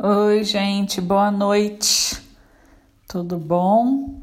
Oi, 0.00 0.44
gente, 0.44 1.00
boa 1.00 1.28
noite. 1.28 2.22
Tudo 3.08 3.36
bom? 3.36 4.14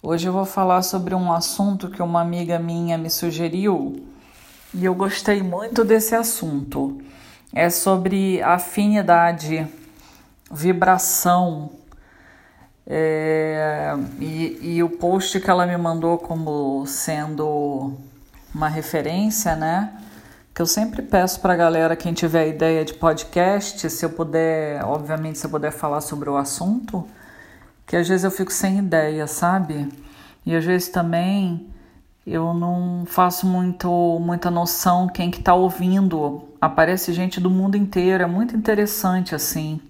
Hoje 0.00 0.28
eu 0.28 0.32
vou 0.32 0.44
falar 0.44 0.82
sobre 0.82 1.16
um 1.16 1.32
assunto 1.32 1.90
que 1.90 2.00
uma 2.00 2.20
amiga 2.20 2.60
minha 2.60 2.96
me 2.96 3.10
sugeriu 3.10 4.06
e 4.72 4.84
eu 4.84 4.94
gostei 4.94 5.42
muito 5.42 5.84
desse 5.84 6.14
assunto. 6.14 7.02
É 7.52 7.68
sobre 7.68 8.40
afinidade, 8.40 9.66
vibração. 10.48 11.72
É, 12.86 13.92
e, 14.20 14.76
e 14.76 14.82
o 14.84 14.90
post 14.90 15.40
que 15.40 15.50
ela 15.50 15.66
me 15.66 15.76
mandou 15.76 16.18
como 16.18 16.86
sendo 16.86 17.94
uma 18.54 18.68
referência, 18.68 19.56
né? 19.56 19.92
Que 20.60 20.62
eu 20.62 20.66
sempre 20.66 21.00
peço 21.00 21.40
para 21.40 21.54
a 21.54 21.56
galera, 21.56 21.96
quem 21.96 22.12
tiver 22.12 22.46
ideia 22.46 22.84
de 22.84 22.92
podcast, 22.92 23.88
se 23.88 24.04
eu 24.04 24.10
puder, 24.10 24.84
obviamente, 24.84 25.38
se 25.38 25.46
eu 25.46 25.50
puder 25.50 25.72
falar 25.72 26.02
sobre 26.02 26.28
o 26.28 26.36
assunto, 26.36 27.08
que 27.86 27.96
às 27.96 28.06
vezes 28.06 28.24
eu 28.24 28.30
fico 28.30 28.52
sem 28.52 28.78
ideia, 28.78 29.26
sabe? 29.26 29.88
E 30.44 30.54
às 30.54 30.62
vezes 30.62 30.90
também 30.90 31.66
eu 32.26 32.52
não 32.52 33.04
faço 33.06 33.46
muito, 33.46 33.88
muita 34.20 34.50
noção 34.50 35.08
quem 35.08 35.30
que 35.30 35.40
tá 35.40 35.54
ouvindo. 35.54 36.42
Aparece 36.60 37.14
gente 37.14 37.40
do 37.40 37.48
mundo 37.48 37.74
inteiro, 37.74 38.22
é 38.22 38.26
muito 38.26 38.54
interessante 38.54 39.34
assim. 39.34 39.80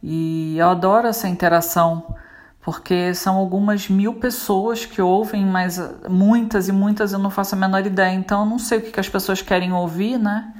E 0.00 0.56
eu 0.56 0.68
adoro 0.68 1.08
essa 1.08 1.28
interação 1.28 2.14
porque 2.62 3.14
são 3.14 3.36
algumas 3.36 3.88
mil 3.88 4.14
pessoas 4.14 4.84
que 4.84 5.00
ouvem, 5.00 5.44
mas 5.46 5.80
muitas 6.08 6.68
e 6.68 6.72
muitas 6.72 7.12
eu 7.12 7.18
não 7.18 7.30
faço 7.30 7.54
a 7.54 7.58
menor 7.58 7.86
ideia. 7.86 8.14
Então 8.14 8.40
eu 8.40 8.46
não 8.46 8.58
sei 8.58 8.78
o 8.78 8.82
que, 8.82 9.00
as 9.00 9.08
pessoas 9.08 9.40
querem 9.40 9.72
ouvir, 9.72 10.18
né? 10.18 10.52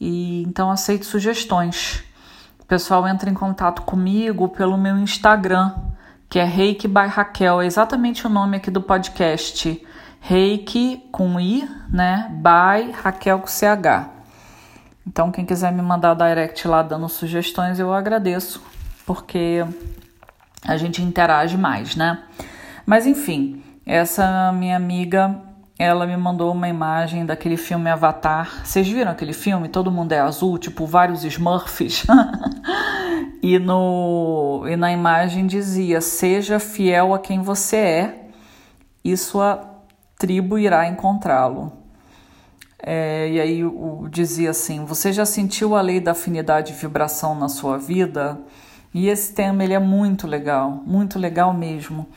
E 0.00 0.42
então 0.42 0.70
aceito 0.70 1.04
sugestões. 1.04 2.02
O 2.60 2.64
pessoal 2.64 3.06
entra 3.06 3.28
em 3.28 3.34
contato 3.34 3.82
comigo 3.82 4.48
pelo 4.48 4.76
meu 4.76 4.96
Instagram, 4.96 5.74
que 6.28 6.38
é 6.38 6.44
Reiki 6.44 6.88
by 6.88 7.06
Raquel, 7.06 7.60
é 7.60 7.66
exatamente 7.66 8.26
o 8.26 8.30
nome 8.30 8.56
aqui 8.56 8.70
do 8.70 8.80
podcast. 8.80 9.84
Reiki 10.20 11.04
com 11.12 11.38
I, 11.38 11.68
né? 11.88 12.28
By 12.30 12.90
Raquel 12.90 13.38
com 13.38 13.46
CH. 13.46 14.10
Então, 15.06 15.30
quem 15.30 15.46
quiser 15.46 15.72
me 15.72 15.82
mandar 15.82 16.14
direct 16.14 16.66
lá 16.66 16.82
dando 16.82 17.08
sugestões, 17.08 17.78
eu 17.78 17.94
agradeço, 17.94 18.60
porque 19.06 19.64
a 20.62 20.76
gente 20.76 21.02
interage 21.02 21.56
mais, 21.56 21.96
né? 21.96 22.22
Mas 22.84 23.06
enfim, 23.06 23.62
essa 23.84 24.52
minha 24.52 24.76
amiga, 24.76 25.40
ela 25.78 26.06
me 26.06 26.16
mandou 26.16 26.52
uma 26.52 26.68
imagem 26.68 27.26
daquele 27.26 27.56
filme 27.56 27.90
Avatar. 27.90 28.64
Vocês 28.64 28.88
viram 28.88 29.10
aquele 29.10 29.32
filme? 29.32 29.68
Todo 29.68 29.90
mundo 29.90 30.12
é 30.12 30.20
azul, 30.20 30.58
tipo 30.58 30.86
vários 30.86 31.24
Smurfs. 31.24 32.06
e, 33.42 33.58
no, 33.58 34.64
e 34.68 34.76
na 34.76 34.90
imagem 34.90 35.46
dizia: 35.46 36.00
Seja 36.00 36.58
fiel 36.58 37.14
a 37.14 37.18
quem 37.18 37.42
você 37.42 37.76
é, 37.76 38.28
e 39.04 39.16
sua 39.16 39.76
tribo 40.18 40.58
irá 40.58 40.88
encontrá-lo. 40.88 41.72
É, 42.82 43.28
e 43.30 43.40
aí 43.40 43.64
o, 43.64 44.08
dizia 44.10 44.50
assim: 44.50 44.84
Você 44.84 45.12
já 45.12 45.24
sentiu 45.24 45.76
a 45.76 45.80
lei 45.80 46.00
da 46.00 46.12
afinidade 46.12 46.72
e 46.72 46.76
vibração 46.76 47.34
na 47.34 47.48
sua 47.48 47.78
vida? 47.78 48.38
E 48.96 49.08
esse 49.08 49.34
tema 49.34 49.62
ele 49.62 49.74
é 49.74 49.78
muito 49.78 50.26
legal, 50.26 50.82
muito 50.86 51.18
legal 51.18 51.52
mesmo, 51.52 52.08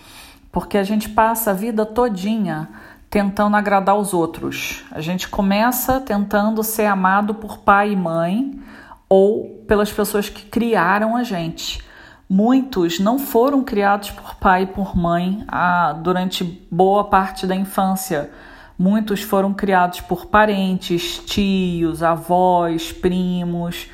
porque 0.50 0.78
a 0.78 0.84
gente 0.86 1.10
passa 1.10 1.52
a 1.52 1.54
vida 1.54 1.86
todinha 1.86 2.70
tentando 3.10 3.58
agradar 3.58 3.98
os 3.98 4.14
outros. 4.14 4.86
A 4.90 5.02
gente 5.02 5.28
começa 5.28 6.00
tentando 6.00 6.64
ser 6.64 6.86
amado 6.86 7.36
por 7.36 7.58
pai 7.58 7.92
e 7.92 7.98
mãe 7.98 8.58
ou 9.10 9.62
pelas 9.68 9.92
pessoas 9.92 10.30
que 10.30 10.46
criaram 10.46 11.18
a 11.18 11.24
gente. 11.24 11.84
Muitos 12.30 12.98
não 12.98 13.20
foram 13.20 13.62
criados 13.62 14.12
por 14.12 14.36
pai 14.36 14.64
e 14.64 14.68
por 14.68 14.96
mãe 14.96 15.44
ah, 15.50 15.92
durante 16.02 16.46
boa 16.72 17.04
parte 17.04 17.46
da 17.46 17.58
infância. 17.58 18.32
Muitos 18.78 19.22
foram 19.22 19.54
criados 19.54 20.00
por 20.00 20.28
parentes, 20.28 21.18
tios, 21.26 22.02
avós, 22.02 22.94
primos 22.94 23.90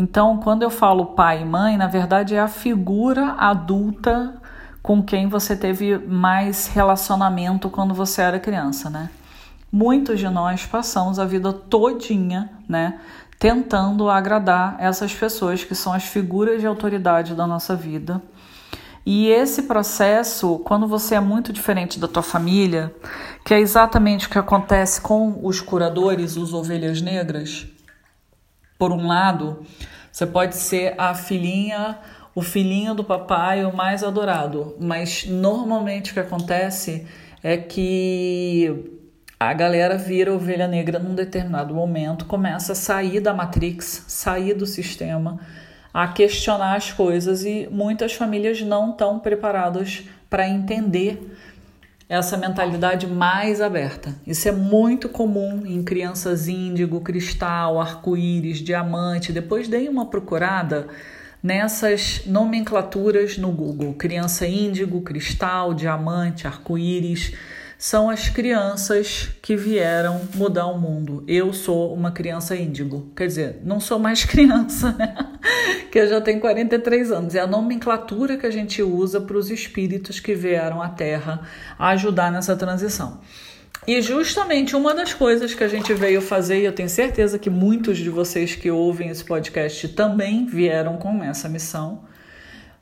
então, 0.00 0.36
quando 0.36 0.62
eu 0.62 0.70
falo 0.70 1.06
pai 1.06 1.42
e 1.42 1.44
mãe, 1.44 1.76
na 1.76 1.88
verdade 1.88 2.32
é 2.32 2.38
a 2.38 2.46
figura 2.46 3.34
adulta 3.36 4.40
com 4.80 5.02
quem 5.02 5.26
você 5.26 5.56
teve 5.56 5.98
mais 5.98 6.68
relacionamento 6.68 7.68
quando 7.68 7.92
você 7.92 8.22
era 8.22 8.38
criança, 8.38 8.88
né? 8.88 9.10
Muitos 9.72 10.20
de 10.20 10.28
nós 10.28 10.64
passamos 10.64 11.18
a 11.18 11.24
vida 11.24 11.52
todinha, 11.52 12.48
né, 12.68 13.00
tentando 13.40 14.08
agradar 14.08 14.76
essas 14.78 15.12
pessoas 15.12 15.64
que 15.64 15.74
são 15.74 15.92
as 15.92 16.04
figuras 16.04 16.60
de 16.60 16.66
autoridade 16.68 17.34
da 17.34 17.44
nossa 17.44 17.74
vida. 17.74 18.22
E 19.04 19.26
esse 19.26 19.62
processo, 19.62 20.60
quando 20.60 20.86
você 20.86 21.16
é 21.16 21.20
muito 21.20 21.52
diferente 21.52 21.98
da 21.98 22.06
tua 22.06 22.22
família, 22.22 22.94
que 23.44 23.52
é 23.52 23.58
exatamente 23.58 24.28
o 24.28 24.30
que 24.30 24.38
acontece 24.38 25.00
com 25.00 25.40
os 25.42 25.60
curadores, 25.60 26.36
os 26.36 26.54
ovelhas 26.54 27.02
negras, 27.02 27.66
por 28.78 28.92
um 28.92 29.06
lado, 29.06 29.66
você 30.10 30.26
pode 30.26 30.56
ser 30.56 30.94
a 30.96 31.14
filhinha, 31.14 31.98
o 32.34 32.40
filhinho 32.40 32.94
do 32.94 33.02
papai, 33.02 33.64
o 33.64 33.76
mais 33.76 34.04
adorado, 34.04 34.76
mas 34.78 35.26
normalmente 35.26 36.12
o 36.12 36.14
que 36.14 36.20
acontece 36.20 37.06
é 37.42 37.56
que 37.56 38.98
a 39.38 39.52
galera 39.52 39.96
vira 39.96 40.34
ovelha 40.34 40.66
negra 40.66 40.98
num 40.98 41.14
determinado 41.14 41.74
momento, 41.74 42.26
começa 42.26 42.72
a 42.72 42.76
sair 42.76 43.20
da 43.20 43.34
matrix, 43.34 44.04
sair 44.08 44.54
do 44.54 44.66
sistema, 44.66 45.38
a 45.92 46.08
questionar 46.08 46.76
as 46.76 46.92
coisas 46.92 47.44
e 47.44 47.68
muitas 47.70 48.12
famílias 48.12 48.60
não 48.60 48.90
estão 48.90 49.18
preparadas 49.18 50.04
para 50.28 50.48
entender 50.48 51.36
essa 52.08 52.36
mentalidade 52.36 53.06
mais 53.06 53.60
aberta. 53.60 54.14
Isso 54.26 54.48
é 54.48 54.52
muito 54.52 55.08
comum 55.08 55.66
em 55.66 55.82
crianças 55.82 56.48
índigo, 56.48 57.00
cristal, 57.00 57.78
arco-íris, 57.80 58.58
diamante. 58.58 59.32
Depois 59.32 59.68
dei 59.68 59.88
uma 59.88 60.06
procurada 60.06 60.88
nessas 61.42 62.22
nomenclaturas 62.24 63.36
no 63.36 63.52
Google: 63.52 63.92
criança 63.94 64.46
índigo, 64.46 65.02
cristal, 65.02 65.74
diamante, 65.74 66.46
arco-íris 66.46 67.34
são 67.78 68.10
as 68.10 68.28
crianças 68.28 69.28
que 69.40 69.54
vieram 69.54 70.20
mudar 70.34 70.66
o 70.66 70.76
mundo. 70.76 71.22
Eu 71.28 71.52
sou 71.52 71.94
uma 71.94 72.10
criança 72.10 72.56
índigo, 72.56 73.12
quer 73.14 73.28
dizer, 73.28 73.60
não 73.64 73.78
sou 73.78 74.00
mais 74.00 74.24
criança, 74.26 74.90
né? 74.98 75.14
que 75.88 76.00
eu 76.00 76.08
já 76.08 76.20
tenho 76.20 76.40
43 76.40 77.12
anos. 77.12 77.36
É 77.36 77.40
a 77.40 77.46
nomenclatura 77.46 78.36
que 78.36 78.44
a 78.44 78.50
gente 78.50 78.82
usa 78.82 79.20
para 79.20 79.36
os 79.36 79.48
espíritos 79.48 80.18
que 80.18 80.34
vieram 80.34 80.82
à 80.82 80.88
Terra 80.88 81.42
ajudar 81.78 82.32
nessa 82.32 82.56
transição. 82.56 83.20
E 83.86 84.02
justamente 84.02 84.74
uma 84.74 84.92
das 84.92 85.14
coisas 85.14 85.54
que 85.54 85.62
a 85.62 85.68
gente 85.68 85.94
veio 85.94 86.20
fazer, 86.20 86.60
e 86.60 86.64
eu 86.64 86.72
tenho 86.72 86.88
certeza 86.88 87.38
que 87.38 87.48
muitos 87.48 87.96
de 87.96 88.10
vocês 88.10 88.56
que 88.56 88.70
ouvem 88.70 89.08
esse 89.08 89.24
podcast 89.24 89.86
também 89.90 90.46
vieram 90.46 90.96
com 90.96 91.22
essa 91.22 91.48
missão, 91.48 92.02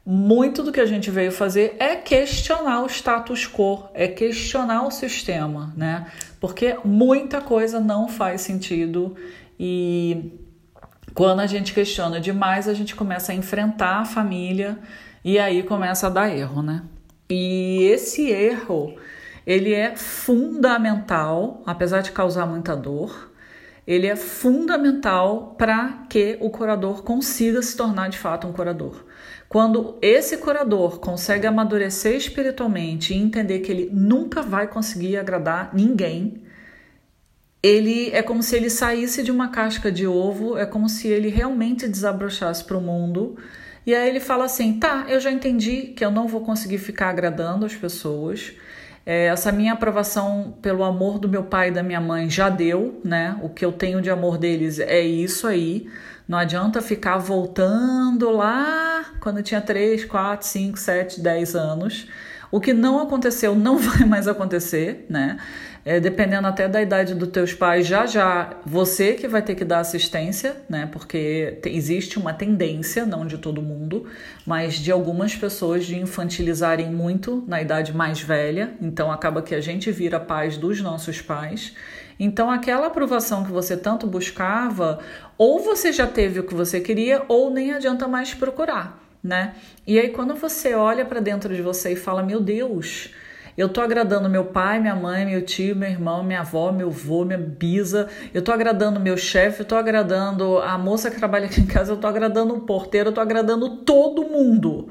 muito 0.08 0.62
do 0.62 0.70
que 0.70 0.78
a 0.78 0.86
gente 0.86 1.10
veio 1.10 1.32
fazer 1.32 1.74
é 1.80 1.96
questionar 1.96 2.84
o 2.84 2.86
status 2.86 3.44
quo, 3.44 3.88
é 3.92 4.06
questionar 4.06 4.86
o 4.86 4.90
sistema, 4.92 5.74
né? 5.76 6.06
Porque 6.40 6.76
muita 6.84 7.40
coisa 7.40 7.80
não 7.80 8.08
faz 8.08 8.42
sentido 8.42 9.16
e 9.58 10.32
quando 11.12 11.40
a 11.40 11.46
gente 11.46 11.74
questiona 11.74 12.20
demais, 12.20 12.68
a 12.68 12.74
gente 12.74 12.94
começa 12.94 13.32
a 13.32 13.34
enfrentar 13.34 13.96
a 13.96 14.04
família 14.04 14.78
e 15.24 15.40
aí 15.40 15.64
começa 15.64 16.06
a 16.06 16.10
dar 16.10 16.30
erro, 16.30 16.62
né? 16.62 16.84
E 17.28 17.82
esse 17.90 18.30
erro, 18.30 18.94
ele 19.44 19.74
é 19.74 19.96
fundamental, 19.96 21.64
apesar 21.66 22.02
de 22.02 22.12
causar 22.12 22.46
muita 22.46 22.76
dor, 22.76 23.32
ele 23.84 24.06
é 24.06 24.14
fundamental 24.14 25.56
para 25.58 26.04
que 26.08 26.38
o 26.40 26.48
curador 26.48 27.02
consiga 27.02 27.60
se 27.60 27.76
tornar 27.76 28.08
de 28.08 28.18
fato 28.18 28.46
um 28.46 28.52
curador. 28.52 29.04
Quando 29.48 29.96
esse 30.02 30.38
curador 30.38 30.98
consegue 30.98 31.46
amadurecer 31.46 32.16
espiritualmente 32.16 33.14
e 33.14 33.16
entender 33.16 33.60
que 33.60 33.70
ele 33.70 33.90
nunca 33.92 34.42
vai 34.42 34.66
conseguir 34.66 35.16
agradar 35.16 35.70
ninguém, 35.72 36.42
ele 37.62 38.10
é 38.10 38.22
como 38.22 38.42
se 38.42 38.56
ele 38.56 38.70
saísse 38.70 39.22
de 39.22 39.30
uma 39.30 39.48
casca 39.48 39.90
de 39.90 40.06
ovo, 40.06 40.56
é 40.56 40.66
como 40.66 40.88
se 40.88 41.08
ele 41.08 41.28
realmente 41.28 41.88
desabrochasse 41.88 42.64
para 42.64 42.76
o 42.76 42.80
mundo. 42.80 43.36
E 43.84 43.94
aí 43.94 44.08
ele 44.08 44.20
fala 44.20 44.44
assim: 44.44 44.78
tá, 44.78 45.06
eu 45.08 45.20
já 45.20 45.30
entendi 45.30 45.92
que 45.96 46.04
eu 46.04 46.10
não 46.10 46.26
vou 46.26 46.42
conseguir 46.42 46.78
ficar 46.78 47.08
agradando 47.08 47.64
as 47.64 47.74
pessoas. 47.74 48.52
É, 49.04 49.26
essa 49.26 49.52
minha 49.52 49.72
aprovação 49.72 50.56
pelo 50.60 50.82
amor 50.82 51.18
do 51.20 51.28
meu 51.28 51.44
pai 51.44 51.68
e 51.68 51.70
da 51.70 51.82
minha 51.82 52.00
mãe 52.00 52.28
já 52.28 52.48
deu, 52.48 53.00
né? 53.04 53.38
O 53.40 53.48
que 53.48 53.64
eu 53.64 53.70
tenho 53.70 54.02
de 54.02 54.10
amor 54.10 54.36
deles 54.36 54.80
é 54.80 55.00
isso 55.00 55.46
aí. 55.46 55.88
Não 56.26 56.36
adianta 56.36 56.82
ficar 56.82 57.18
voltando 57.18 58.30
lá 58.30 58.95
quando 59.26 59.38
eu 59.38 59.42
tinha 59.42 59.60
3, 59.60 60.04
4, 60.04 60.46
5, 60.46 60.78
7, 60.78 61.20
10 61.20 61.56
anos. 61.56 62.06
O 62.48 62.60
que 62.60 62.72
não 62.72 63.00
aconteceu 63.02 63.56
não 63.56 63.74
vai 63.76 64.06
mais 64.06 64.28
acontecer, 64.28 65.04
né? 65.10 65.36
É, 65.84 65.98
dependendo 65.98 66.46
até 66.46 66.68
da 66.68 66.80
idade 66.80 67.12
dos 67.12 67.28
teus 67.30 67.52
pais, 67.52 67.88
já 67.88 68.06
já 68.06 68.56
você 68.64 69.14
que 69.14 69.26
vai 69.26 69.42
ter 69.42 69.56
que 69.56 69.64
dar 69.64 69.80
assistência, 69.80 70.56
né? 70.68 70.88
Porque 70.92 71.58
existe 71.64 72.20
uma 72.20 72.32
tendência, 72.32 73.04
não 73.04 73.26
de 73.26 73.38
todo 73.38 73.60
mundo, 73.60 74.06
mas 74.46 74.74
de 74.74 74.92
algumas 74.92 75.34
pessoas 75.34 75.84
de 75.84 75.98
infantilizarem 75.98 76.88
muito 76.88 77.42
na 77.48 77.60
idade 77.60 77.92
mais 77.92 78.20
velha. 78.20 78.74
Então 78.80 79.10
acaba 79.10 79.42
que 79.42 79.56
a 79.56 79.60
gente 79.60 79.90
vira 79.90 80.20
pais 80.20 80.56
dos 80.56 80.80
nossos 80.80 81.20
pais. 81.20 81.72
Então 82.18 82.48
aquela 82.50 82.86
aprovação 82.86 83.44
que 83.44 83.50
você 83.52 83.76
tanto 83.76 84.06
buscava, 84.06 85.00
ou 85.36 85.60
você 85.60 85.92
já 85.92 86.06
teve 86.06 86.40
o 86.40 86.44
que 86.44 86.54
você 86.54 86.80
queria, 86.80 87.24
ou 87.28 87.50
nem 87.50 87.72
adianta 87.72 88.08
mais 88.08 88.32
procurar, 88.32 89.05
né? 89.26 89.54
E 89.86 89.98
aí 89.98 90.08
quando 90.10 90.34
você 90.34 90.74
olha 90.74 91.04
para 91.04 91.20
dentro 91.20 91.54
de 91.54 91.60
você 91.60 91.92
e 91.92 91.96
fala: 91.96 92.22
"Meu 92.22 92.40
Deus, 92.40 93.10
eu 93.56 93.70
tô 93.70 93.80
agradando 93.80 94.28
meu 94.28 94.44
pai, 94.44 94.78
minha 94.78 94.94
mãe, 94.94 95.24
meu 95.24 95.40
tio, 95.40 95.74
meu 95.74 95.88
irmão, 95.88 96.22
minha 96.22 96.40
avó, 96.40 96.70
meu 96.70 96.88
avô, 96.88 97.24
minha 97.24 97.38
bisa. 97.38 98.06
Eu 98.34 98.42
tô 98.42 98.52
agradando 98.52 99.00
meu 99.00 99.16
chefe, 99.16 99.60
eu 99.60 99.66
tô 99.66 99.76
agradando 99.76 100.58
a 100.58 100.76
moça 100.76 101.10
que 101.10 101.16
trabalha 101.16 101.46
aqui 101.46 101.62
em 101.62 101.66
casa, 101.66 101.92
eu 101.92 101.96
tô 101.96 102.06
agradando 102.06 102.54
o 102.54 102.60
porteiro, 102.60 103.08
eu 103.08 103.14
tô 103.14 103.20
agradando 103.20 103.78
todo 103.78 104.24
mundo. 104.24 104.90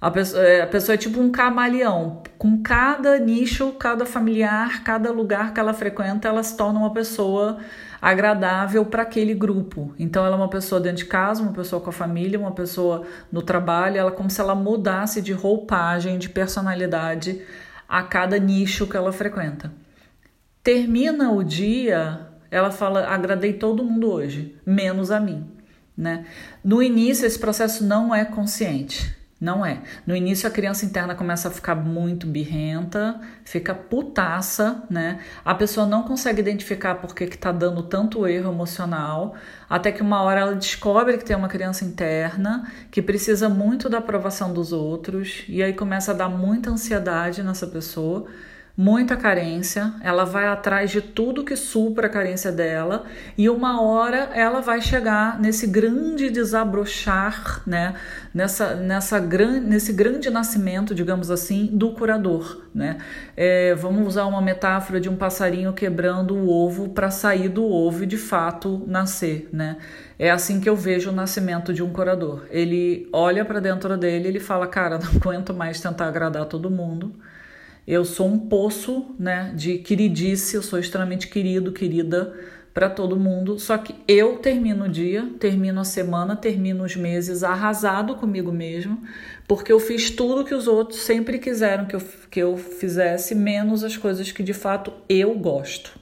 A 0.00 0.08
pessoa, 0.08 0.44
é, 0.44 0.62
a 0.62 0.66
pessoa 0.68 0.94
é 0.94 0.98
tipo 0.98 1.20
um 1.20 1.32
camaleão. 1.32 2.22
Com 2.38 2.62
cada 2.62 3.18
nicho, 3.18 3.72
cada 3.72 4.06
familiar, 4.06 4.84
cada 4.84 5.10
lugar 5.10 5.52
que 5.52 5.58
ela 5.58 5.74
frequenta, 5.74 6.28
ela 6.28 6.44
se 6.44 6.56
torna 6.56 6.78
uma 6.78 6.92
pessoa 6.92 7.58
agradável 8.00 8.84
para 8.84 9.02
aquele 9.02 9.34
grupo. 9.34 9.94
Então, 9.98 10.24
ela 10.24 10.36
é 10.36 10.38
uma 10.38 10.48
pessoa 10.48 10.80
dentro 10.80 10.98
de 10.98 11.06
casa, 11.06 11.42
uma 11.42 11.52
pessoa 11.52 11.80
com 11.80 11.90
a 11.90 11.92
família, 11.92 12.38
uma 12.38 12.52
pessoa 12.52 13.06
no 13.30 13.42
trabalho. 13.42 13.98
Ela 13.98 14.10
é 14.10 14.14
como 14.14 14.30
se 14.30 14.40
ela 14.40 14.54
mudasse 14.54 15.20
de 15.22 15.32
roupagem, 15.32 16.18
de 16.18 16.28
personalidade 16.28 17.42
a 17.88 18.02
cada 18.02 18.38
nicho 18.38 18.86
que 18.86 18.96
ela 18.96 19.12
frequenta. 19.12 19.72
Termina 20.62 21.30
o 21.30 21.44
dia, 21.44 22.28
ela 22.50 22.70
fala: 22.70 23.06
agradei 23.06 23.52
todo 23.52 23.84
mundo 23.84 24.10
hoje, 24.10 24.56
menos 24.66 25.10
a 25.10 25.20
mim. 25.20 25.50
Né? 25.96 26.26
No 26.62 26.82
início, 26.82 27.26
esse 27.26 27.38
processo 27.38 27.84
não 27.84 28.14
é 28.14 28.24
consciente. 28.24 29.16
Não 29.46 29.64
é. 29.64 29.80
No 30.04 30.16
início 30.16 30.48
a 30.48 30.50
criança 30.50 30.84
interna 30.84 31.14
começa 31.14 31.46
a 31.46 31.52
ficar 31.52 31.76
muito 31.76 32.26
birrenta, 32.26 33.20
fica 33.44 33.72
putaça, 33.72 34.82
né? 34.90 35.20
A 35.44 35.54
pessoa 35.54 35.86
não 35.86 36.02
consegue 36.02 36.40
identificar 36.40 36.96
por 36.96 37.14
que 37.14 37.22
está 37.22 37.52
dando 37.52 37.84
tanto 37.84 38.26
erro 38.26 38.50
emocional, 38.50 39.36
até 39.70 39.92
que 39.92 40.02
uma 40.02 40.20
hora 40.20 40.40
ela 40.40 40.54
descobre 40.56 41.16
que 41.16 41.24
tem 41.24 41.36
uma 41.36 41.46
criança 41.46 41.84
interna 41.84 42.68
que 42.90 43.00
precisa 43.00 43.48
muito 43.48 43.88
da 43.88 43.98
aprovação 43.98 44.52
dos 44.52 44.72
outros, 44.72 45.44
e 45.48 45.62
aí 45.62 45.74
começa 45.74 46.10
a 46.10 46.14
dar 46.14 46.28
muita 46.28 46.68
ansiedade 46.68 47.40
nessa 47.44 47.68
pessoa 47.68 48.26
muita 48.76 49.16
carência, 49.16 49.94
ela 50.02 50.24
vai 50.24 50.46
atrás 50.46 50.90
de 50.90 51.00
tudo 51.00 51.44
que 51.44 51.56
supra 51.56 52.08
a 52.08 52.10
carência 52.10 52.52
dela 52.52 53.06
e 53.36 53.48
uma 53.48 53.80
hora 53.80 54.28
ela 54.34 54.60
vai 54.60 54.82
chegar 54.82 55.40
nesse 55.40 55.66
grande 55.66 56.28
desabrochar, 56.28 57.62
né? 57.66 57.94
Nessa, 58.34 58.74
nessa 58.74 59.18
gran, 59.18 59.60
nesse 59.60 59.94
grande 59.94 60.28
nascimento, 60.28 60.94
digamos 60.94 61.30
assim, 61.30 61.70
do 61.72 61.92
curador, 61.92 62.64
né? 62.74 62.98
É, 63.34 63.74
vamos 63.74 64.06
usar 64.06 64.26
uma 64.26 64.42
metáfora 64.42 65.00
de 65.00 65.08
um 65.08 65.16
passarinho 65.16 65.72
quebrando 65.72 66.34
o 66.34 66.50
ovo 66.50 66.90
para 66.90 67.10
sair 67.10 67.48
do 67.48 67.64
ovo 67.64 68.04
e 68.04 68.06
de 68.06 68.18
fato 68.18 68.84
nascer, 68.86 69.48
né? 69.50 69.78
É 70.18 70.30
assim 70.30 70.60
que 70.60 70.68
eu 70.68 70.76
vejo 70.76 71.08
o 71.08 71.14
nascimento 71.14 71.72
de 71.72 71.82
um 71.82 71.90
curador. 71.90 72.44
Ele 72.50 73.08
olha 73.10 73.42
para 73.42 73.58
dentro 73.58 73.96
dele, 73.96 74.28
ele 74.28 74.40
fala, 74.40 74.66
cara, 74.66 74.98
não 75.00 75.08
aguento 75.08 75.54
mais 75.54 75.80
tentar 75.80 76.08
agradar 76.08 76.44
todo 76.44 76.70
mundo 76.70 77.14
eu 77.86 78.04
sou 78.04 78.26
um 78.26 78.38
poço, 78.38 79.14
né, 79.18 79.52
de 79.54 79.78
queridice, 79.78 80.56
eu 80.56 80.62
sou 80.62 80.78
extremamente 80.78 81.28
querido, 81.28 81.70
querida 81.72 82.34
para 82.74 82.90
todo 82.90 83.18
mundo. 83.18 83.58
Só 83.58 83.78
que 83.78 83.94
eu 84.08 84.36
termino 84.38 84.84
o 84.84 84.88
dia, 84.88 85.30
termino 85.38 85.80
a 85.80 85.84
semana, 85.84 86.34
termino 86.34 86.84
os 86.84 86.96
meses 86.96 87.42
arrasado 87.42 88.16
comigo 88.16 88.52
mesmo, 88.52 89.00
porque 89.46 89.72
eu 89.72 89.78
fiz 89.78 90.10
tudo 90.10 90.44
que 90.44 90.54
os 90.54 90.66
outros 90.66 91.00
sempre 91.00 91.38
quiseram 91.38 91.86
que 91.86 91.96
eu, 91.96 92.02
que 92.30 92.40
eu 92.40 92.56
fizesse, 92.56 93.34
menos 93.34 93.82
as 93.82 93.96
coisas 93.96 94.32
que 94.32 94.42
de 94.42 94.52
fato 94.52 94.92
eu 95.08 95.34
gosto. 95.34 95.98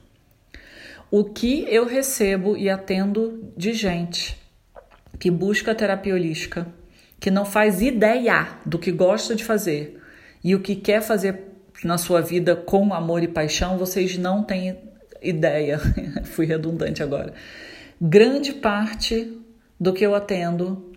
O 1.10 1.22
que 1.22 1.64
eu 1.68 1.86
recebo 1.86 2.56
e 2.56 2.68
atendo 2.68 3.52
de 3.56 3.72
gente 3.72 4.36
que 5.20 5.30
busca 5.30 5.74
terapia 5.74 6.14
holística, 6.14 6.66
que 7.20 7.30
não 7.30 7.44
faz 7.44 7.80
ideia 7.80 8.48
do 8.66 8.80
que 8.80 8.90
gosta 8.90 9.34
de 9.34 9.44
fazer 9.44 10.00
e 10.42 10.56
o 10.56 10.60
que 10.60 10.74
quer 10.74 11.00
fazer 11.00 11.53
na 11.82 11.98
sua 11.98 12.20
vida 12.20 12.54
com 12.54 12.94
amor 12.94 13.22
e 13.22 13.28
paixão, 13.28 13.78
vocês 13.78 14.16
não 14.16 14.42
têm 14.42 14.78
ideia. 15.22 15.78
Fui 16.24 16.46
redundante 16.46 17.02
agora. 17.02 17.32
Grande 18.00 18.52
parte 18.52 19.40
do 19.78 19.92
que 19.92 20.04
eu 20.04 20.14
atendo 20.14 20.92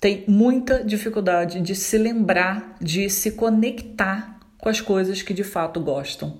tem 0.00 0.24
muita 0.26 0.82
dificuldade 0.82 1.60
de 1.60 1.74
se 1.74 1.98
lembrar, 1.98 2.76
de 2.80 3.10
se 3.10 3.32
conectar 3.32 4.40
com 4.56 4.68
as 4.68 4.80
coisas 4.80 5.20
que 5.20 5.34
de 5.34 5.44
fato 5.44 5.78
gostam. 5.80 6.38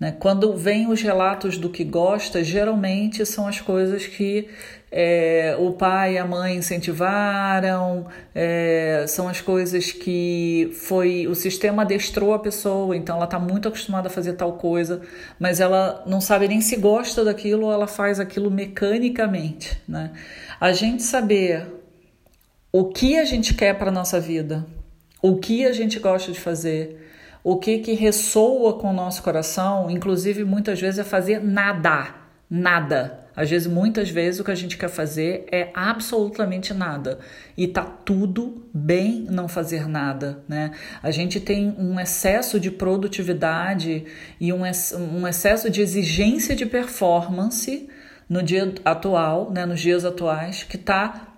Né? 0.00 0.16
Quando 0.18 0.56
vêm 0.56 0.88
os 0.88 1.02
relatos 1.02 1.58
do 1.58 1.68
que 1.68 1.84
gosta, 1.84 2.42
geralmente 2.42 3.26
são 3.26 3.46
as 3.46 3.60
coisas 3.60 4.06
que 4.06 4.48
é, 4.90 5.54
o 5.58 5.72
pai 5.72 6.14
e 6.14 6.18
a 6.18 6.24
mãe 6.26 6.56
incentivaram, 6.56 8.06
é, 8.34 9.04
são 9.06 9.28
as 9.28 9.42
coisas 9.42 9.92
que 9.92 10.70
foi 10.72 11.28
o 11.28 11.34
sistema 11.34 11.82
adestrou 11.82 12.32
a 12.32 12.38
pessoa, 12.38 12.96
então 12.96 13.16
ela 13.16 13.26
está 13.26 13.38
muito 13.38 13.68
acostumada 13.68 14.08
a 14.08 14.10
fazer 14.10 14.32
tal 14.32 14.54
coisa, 14.54 15.02
mas 15.38 15.60
ela 15.60 16.02
não 16.06 16.20
sabe 16.20 16.48
nem 16.48 16.62
se 16.62 16.76
gosta 16.76 17.22
daquilo 17.22 17.66
ou 17.66 17.72
ela 17.72 17.86
faz 17.86 18.18
aquilo 18.18 18.50
mecanicamente. 18.50 19.80
Né? 19.86 20.10
A 20.58 20.72
gente 20.72 21.02
saber 21.02 21.66
o 22.72 22.86
que 22.86 23.18
a 23.18 23.24
gente 23.24 23.52
quer 23.52 23.74
para 23.74 23.90
a 23.90 23.92
nossa 23.92 24.18
vida, 24.18 24.66
o 25.20 25.36
que 25.36 25.66
a 25.66 25.72
gente 25.72 25.98
gosta 25.98 26.32
de 26.32 26.40
fazer, 26.40 26.99
o 27.42 27.56
que 27.56 27.78
que 27.78 27.92
ressoa 27.94 28.78
com 28.78 28.90
o 28.90 28.92
nosso 28.92 29.22
coração, 29.22 29.90
inclusive 29.90 30.44
muitas 30.44 30.80
vezes 30.80 30.98
é 30.98 31.04
fazer 31.04 31.42
nada, 31.42 32.14
nada. 32.48 33.20
Às 33.34 33.48
vezes, 33.48 33.66
muitas 33.68 34.10
vezes 34.10 34.40
o 34.40 34.44
que 34.44 34.50
a 34.50 34.54
gente 34.56 34.76
quer 34.76 34.90
fazer 34.90 35.46
é 35.50 35.70
absolutamente 35.72 36.74
nada 36.74 37.18
e 37.56 37.66
tá 37.66 37.82
tudo 37.82 38.66
bem 38.74 39.26
não 39.30 39.48
fazer 39.48 39.88
nada, 39.88 40.42
né? 40.48 40.72
A 41.02 41.10
gente 41.10 41.40
tem 41.40 41.74
um 41.78 41.98
excesso 41.98 42.60
de 42.60 42.70
produtividade 42.70 44.04
e 44.38 44.52
um, 44.52 44.62
um 44.98 45.26
excesso 45.26 45.70
de 45.70 45.80
exigência 45.80 46.54
de 46.54 46.66
performance 46.66 47.88
no 48.28 48.42
dia 48.42 48.74
atual, 48.84 49.50
né? 49.50 49.64
Nos 49.64 49.80
dias 49.80 50.04
atuais 50.04 50.64
que 50.64 50.76
está 50.76 51.28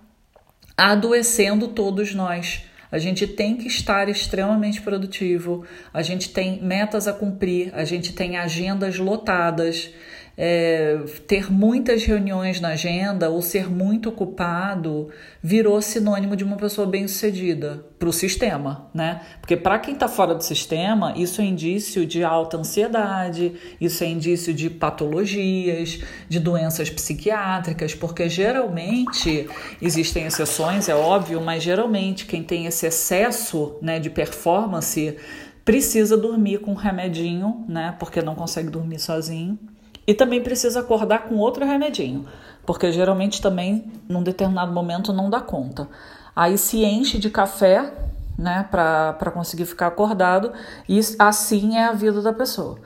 adoecendo 0.75 1.69
todos 1.69 2.13
nós. 2.13 2.65
A 2.93 2.99
gente 2.99 3.25
tem 3.25 3.57
que 3.57 3.67
estar 3.67 4.07
extremamente 4.07 4.79
produtivo, 4.79 5.65
a 5.91 6.03
gente 6.03 6.29
tem 6.29 6.61
metas 6.61 7.07
a 7.07 7.11
cumprir, 7.11 7.73
a 7.73 7.83
gente 7.83 8.13
tem 8.13 8.37
agendas 8.37 8.99
lotadas 8.99 9.89
é, 10.35 10.99
ter 11.27 11.51
muitas 11.51 12.03
reuniões 12.03 12.59
na 12.59 12.69
agenda 12.69 13.29
ou 13.29 13.41
ser 13.41 13.69
muito 13.69 14.09
ocupado 14.09 15.09
virou 15.41 15.79
sinônimo 15.81 16.35
de 16.35 16.43
uma 16.43 16.57
pessoa 16.57 16.87
bem-sucedida 16.87 17.85
para 17.99 18.09
o 18.09 18.13
sistema, 18.13 18.89
né? 18.93 19.21
Porque 19.39 19.55
para 19.55 19.77
quem 19.77 19.93
está 19.93 20.07
fora 20.07 20.33
do 20.33 20.43
sistema, 20.43 21.13
isso 21.15 21.39
é 21.39 21.45
indício 21.45 22.05
de 22.05 22.23
alta 22.23 22.57
ansiedade, 22.57 23.53
isso 23.79 24.03
é 24.03 24.07
indício 24.07 24.53
de 24.53 24.69
patologias, 24.69 25.99
de 26.27 26.39
doenças 26.39 26.89
psiquiátricas, 26.89 27.93
porque 27.93 28.27
geralmente 28.27 29.47
existem 29.81 30.25
exceções, 30.25 30.89
é 30.89 30.95
óbvio, 30.95 31.39
mas 31.41 31.61
geralmente 31.61 32.25
quem 32.25 32.43
tem 32.43 32.65
esse 32.65 32.87
excesso 32.87 33.77
né, 33.81 33.99
de 33.99 34.09
performance 34.09 35.15
precisa 35.63 36.17
dormir 36.17 36.57
com 36.57 36.71
um 36.71 36.75
remedinho, 36.75 37.63
né? 37.69 37.95
Porque 37.99 38.21
não 38.21 38.33
consegue 38.33 38.69
dormir 38.69 38.99
sozinho 38.99 39.57
e 40.05 40.13
também 40.13 40.41
precisa 40.41 40.81
acordar 40.81 41.23
com 41.23 41.35
outro 41.37 41.65
remedinho, 41.65 42.25
porque 42.65 42.91
geralmente 42.91 43.41
também 43.41 43.91
num 44.07 44.23
determinado 44.23 44.71
momento 44.71 45.13
não 45.13 45.29
dá 45.29 45.39
conta. 45.39 45.87
Aí 46.35 46.57
se 46.57 46.83
enche 46.83 47.17
de 47.17 47.29
café, 47.29 47.93
né, 48.37 48.67
para 48.69 49.31
conseguir 49.31 49.65
ficar 49.65 49.87
acordado, 49.87 50.51
e 50.89 50.99
assim 51.19 51.77
é 51.77 51.85
a 51.85 51.93
vida 51.93 52.21
da 52.21 52.33
pessoa. 52.33 52.79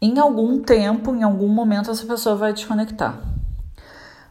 Em 0.00 0.18
algum 0.18 0.60
tempo, 0.60 1.14
em 1.14 1.22
algum 1.22 1.48
momento, 1.48 1.90
essa 1.90 2.04
pessoa 2.04 2.34
vai 2.34 2.52
desconectar. 2.52 3.18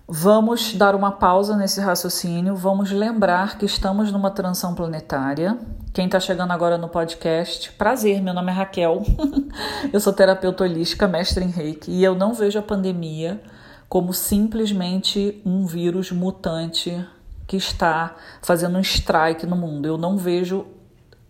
Vamos 0.07 0.73
dar 0.73 0.93
uma 0.93 1.13
pausa 1.13 1.55
nesse 1.55 1.79
raciocínio, 1.79 2.55
vamos 2.55 2.91
lembrar 2.91 3.57
que 3.57 3.65
estamos 3.65 4.11
numa 4.11 4.29
transição 4.29 4.75
planetária. 4.75 5.57
Quem 5.93 6.05
está 6.05 6.21
chegando 6.21 6.51
agora 6.51 6.77
no 6.77 6.87
podcast, 6.87 7.69
prazer, 7.73 8.21
meu 8.21 8.33
nome 8.33 8.49
é 8.49 8.55
Raquel, 8.55 9.03
eu 9.91 9.99
sou 9.99 10.13
terapeuta 10.13 10.63
holística, 10.63 11.05
mestre 11.05 11.43
em 11.43 11.49
reiki, 11.49 11.91
e 11.91 12.01
eu 12.01 12.15
não 12.15 12.33
vejo 12.33 12.57
a 12.57 12.61
pandemia 12.61 13.41
como 13.89 14.13
simplesmente 14.13 15.41
um 15.45 15.65
vírus 15.65 16.09
mutante 16.09 17.05
que 17.45 17.57
está 17.57 18.15
fazendo 18.41 18.77
um 18.77 18.79
strike 18.79 19.45
no 19.45 19.57
mundo. 19.57 19.85
Eu 19.85 19.97
não 19.97 20.15
vejo 20.15 20.65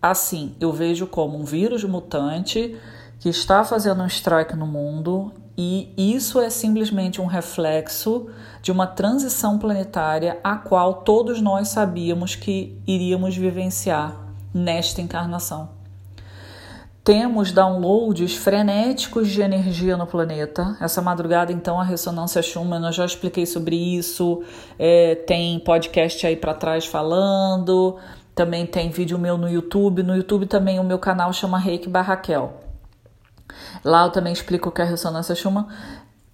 assim, 0.00 0.54
eu 0.60 0.72
vejo 0.72 1.08
como 1.08 1.36
um 1.36 1.44
vírus 1.44 1.82
mutante 1.82 2.78
que 3.18 3.28
está 3.28 3.64
fazendo 3.64 4.04
um 4.04 4.06
strike 4.06 4.54
no 4.54 4.66
mundo 4.68 5.32
e 5.58 5.92
isso 5.96 6.40
é 6.40 6.48
simplesmente 6.48 7.20
um 7.20 7.26
reflexo 7.26 8.28
de 8.62 8.70
uma 8.70 8.86
transição 8.86 9.58
planetária 9.58 10.38
a 10.44 10.54
qual 10.54 11.02
todos 11.02 11.40
nós 11.40 11.66
sabíamos 11.66 12.36
que 12.36 12.80
iríamos 12.86 13.36
vivenciar 13.36 14.21
nesta 14.52 15.00
encarnação. 15.00 15.82
Temos 17.04 17.50
downloads 17.50 18.36
frenéticos 18.36 19.28
de 19.28 19.42
energia 19.42 19.96
no 19.96 20.06
planeta. 20.06 20.76
Essa 20.80 21.02
madrugada, 21.02 21.52
então, 21.52 21.80
a 21.80 21.82
ressonância 21.82 22.40
Schumann, 22.40 22.84
eu 22.84 22.92
já 22.92 23.04
expliquei 23.04 23.44
sobre 23.44 23.74
isso. 23.74 24.44
É, 24.78 25.16
tem 25.16 25.58
podcast 25.58 26.24
aí 26.24 26.36
para 26.36 26.54
trás 26.54 26.86
falando. 26.86 27.98
Também 28.36 28.64
tem 28.64 28.88
vídeo 28.88 29.18
meu 29.18 29.36
no 29.36 29.48
YouTube. 29.48 30.04
No 30.04 30.14
YouTube 30.14 30.46
também 30.46 30.78
o 30.78 30.84
meu 30.84 30.98
canal 30.98 31.32
chama 31.32 31.58
Reiki 31.58 31.88
Barraquel. 31.88 32.60
Lá 33.84 34.04
eu 34.04 34.10
também 34.10 34.32
explico 34.32 34.68
o 34.68 34.72
que 34.72 34.80
é 34.80 34.84
ressonância 34.84 35.34
Schumann. 35.34 35.66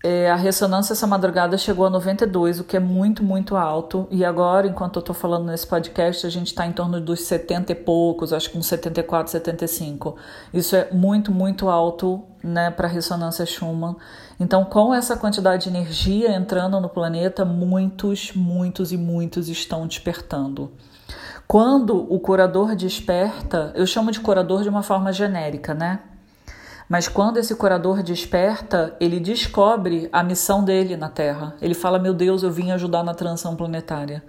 É, 0.02 0.30
a 0.30 0.36
ressonância 0.36 0.92
essa 0.92 1.08
madrugada 1.08 1.58
chegou 1.58 1.84
a 1.84 1.90
92, 1.90 2.60
o 2.60 2.64
que 2.64 2.76
é 2.76 2.80
muito, 2.80 3.24
muito 3.24 3.56
alto. 3.56 4.06
E 4.10 4.24
agora, 4.24 4.66
enquanto 4.66 4.96
eu 4.96 5.00
estou 5.00 5.14
falando 5.14 5.46
nesse 5.46 5.66
podcast, 5.66 6.24
a 6.24 6.30
gente 6.30 6.48
está 6.48 6.64
em 6.64 6.72
torno 6.72 7.00
dos 7.00 7.22
70 7.22 7.72
e 7.72 7.74
poucos, 7.74 8.32
acho 8.32 8.50
que 8.50 8.56
uns 8.56 8.66
74, 8.66 9.32
75. 9.32 10.16
Isso 10.54 10.76
é 10.76 10.88
muito, 10.92 11.32
muito 11.32 11.68
alto 11.68 12.22
né, 12.42 12.70
para 12.70 12.86
a 12.86 12.90
ressonância 12.90 13.44
Schumann. 13.44 13.96
Então, 14.38 14.64
com 14.64 14.94
essa 14.94 15.16
quantidade 15.16 15.64
de 15.64 15.76
energia 15.76 16.30
entrando 16.30 16.80
no 16.80 16.88
planeta, 16.88 17.44
muitos, 17.44 18.32
muitos 18.34 18.92
e 18.92 18.96
muitos 18.96 19.48
estão 19.48 19.84
despertando. 19.84 20.70
Quando 21.48 21.96
o 22.12 22.20
curador 22.20 22.76
desperta, 22.76 23.72
eu 23.74 23.86
chamo 23.86 24.12
de 24.12 24.20
curador 24.20 24.62
de 24.62 24.68
uma 24.68 24.82
forma 24.82 25.12
genérica, 25.12 25.74
né? 25.74 26.00
Mas 26.88 27.06
quando 27.06 27.36
esse 27.36 27.54
curador 27.54 28.02
desperta, 28.02 28.96
ele 28.98 29.20
descobre 29.20 30.08
a 30.10 30.22
missão 30.22 30.64
dele 30.64 30.96
na 30.96 31.08
Terra. 31.08 31.54
Ele 31.60 31.74
fala: 31.74 31.98
Meu 31.98 32.14
Deus, 32.14 32.42
eu 32.42 32.50
vim 32.50 32.70
ajudar 32.70 33.02
na 33.02 33.14
transição 33.14 33.54
planetária. 33.54 34.24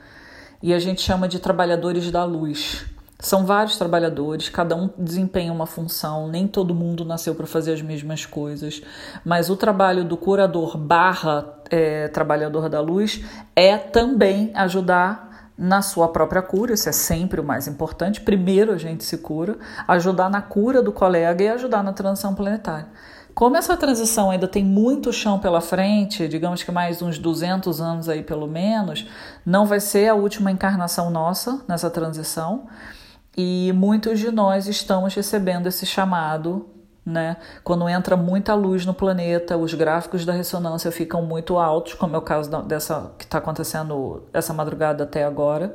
E 0.62 0.74
a 0.74 0.80
gente 0.80 1.02
chama 1.02 1.28
de 1.28 1.40
trabalhadores 1.40 2.12
da 2.12 2.26
luz. 2.26 2.86
São 3.22 3.46
vários 3.46 3.78
trabalhadores, 3.78 4.48
cada 4.48 4.78
um 4.78 4.90
desempenha 4.98 5.52
uma 5.52 5.66
função, 5.66 6.30
nem 6.30 6.48
todo 6.48 6.74
mundo 6.74 7.04
nasceu 7.04 7.36
para 7.36 7.46
fazer 7.46 7.74
as 7.74 7.82
mesmas 7.82 8.26
coisas, 8.26 8.82
mas 9.26 9.50
o 9.50 9.58
trabalho 9.58 10.06
do 10.06 10.16
curador 10.16 10.78
barra 10.78 11.46
é, 11.70 12.08
trabalhador 12.08 12.70
da 12.70 12.80
luz 12.80 13.22
é 13.54 13.78
também 13.78 14.52
ajudar 14.56 15.29
na 15.60 15.82
sua 15.82 16.08
própria 16.08 16.42
cura, 16.42 16.74
isso 16.74 16.88
é 16.88 16.92
sempre 16.94 17.42
o 17.42 17.44
mais 17.44 17.68
importante. 17.68 18.22
Primeiro 18.22 18.72
a 18.72 18.78
gente 18.78 19.04
se 19.04 19.18
cura, 19.18 19.58
ajudar 19.86 20.30
na 20.30 20.42
cura 20.42 20.82
do 20.82 20.94
colega 20.94 21.44
e 21.44 21.50
ajudar 21.50 21.84
na 21.84 21.92
transição 21.92 22.34
planetária. 22.34 22.88
Como 23.36 23.58
essa 23.58 23.76
transição 23.76 24.32
ainda 24.32 24.48
tem 24.48 24.64
muito 24.64 25.12
chão 25.12 25.38
pela 25.38 25.60
frente, 25.60 26.30
digamos 26.30 26.64
que 26.64 26.72
mais 26.72 27.02
uns 27.02 27.20
200 27.20 27.82
anos 27.82 28.08
aí 28.08 28.24
pelo 28.24 28.48
menos, 28.48 29.06
não 29.46 29.66
vai 29.66 29.82
ser 29.82 30.08
a 30.08 30.16
última 30.16 30.50
encarnação 30.50 31.10
nossa 31.10 31.62
nessa 31.68 31.90
transição. 31.90 32.68
E 33.36 33.74
muitos 33.76 34.18
de 34.18 34.32
nós 34.32 34.66
estamos 34.66 35.14
recebendo 35.14 35.68
esse 35.68 35.86
chamado 35.86 36.70
né? 37.06 37.38
Quando 37.64 37.88
entra 37.90 38.16
muita 38.16 38.54
luz 38.54 38.86
no 38.86 38.94
planeta, 38.94 39.58
os 39.58 39.74
gráficos 39.74 40.26
da 40.26 40.34
ressonância 40.34 40.92
ficam 40.92 41.22
muito 41.22 41.58
altos, 41.58 41.94
como 41.94 42.16
é 42.16 42.20
o 42.20 42.22
caso 42.22 42.50
dessa 42.64 43.12
que 43.18 43.26
está 43.26 43.38
acontecendo 43.38 44.24
essa 44.34 44.54
madrugada 44.54 45.04
até 45.04 45.24
agora. 45.24 45.74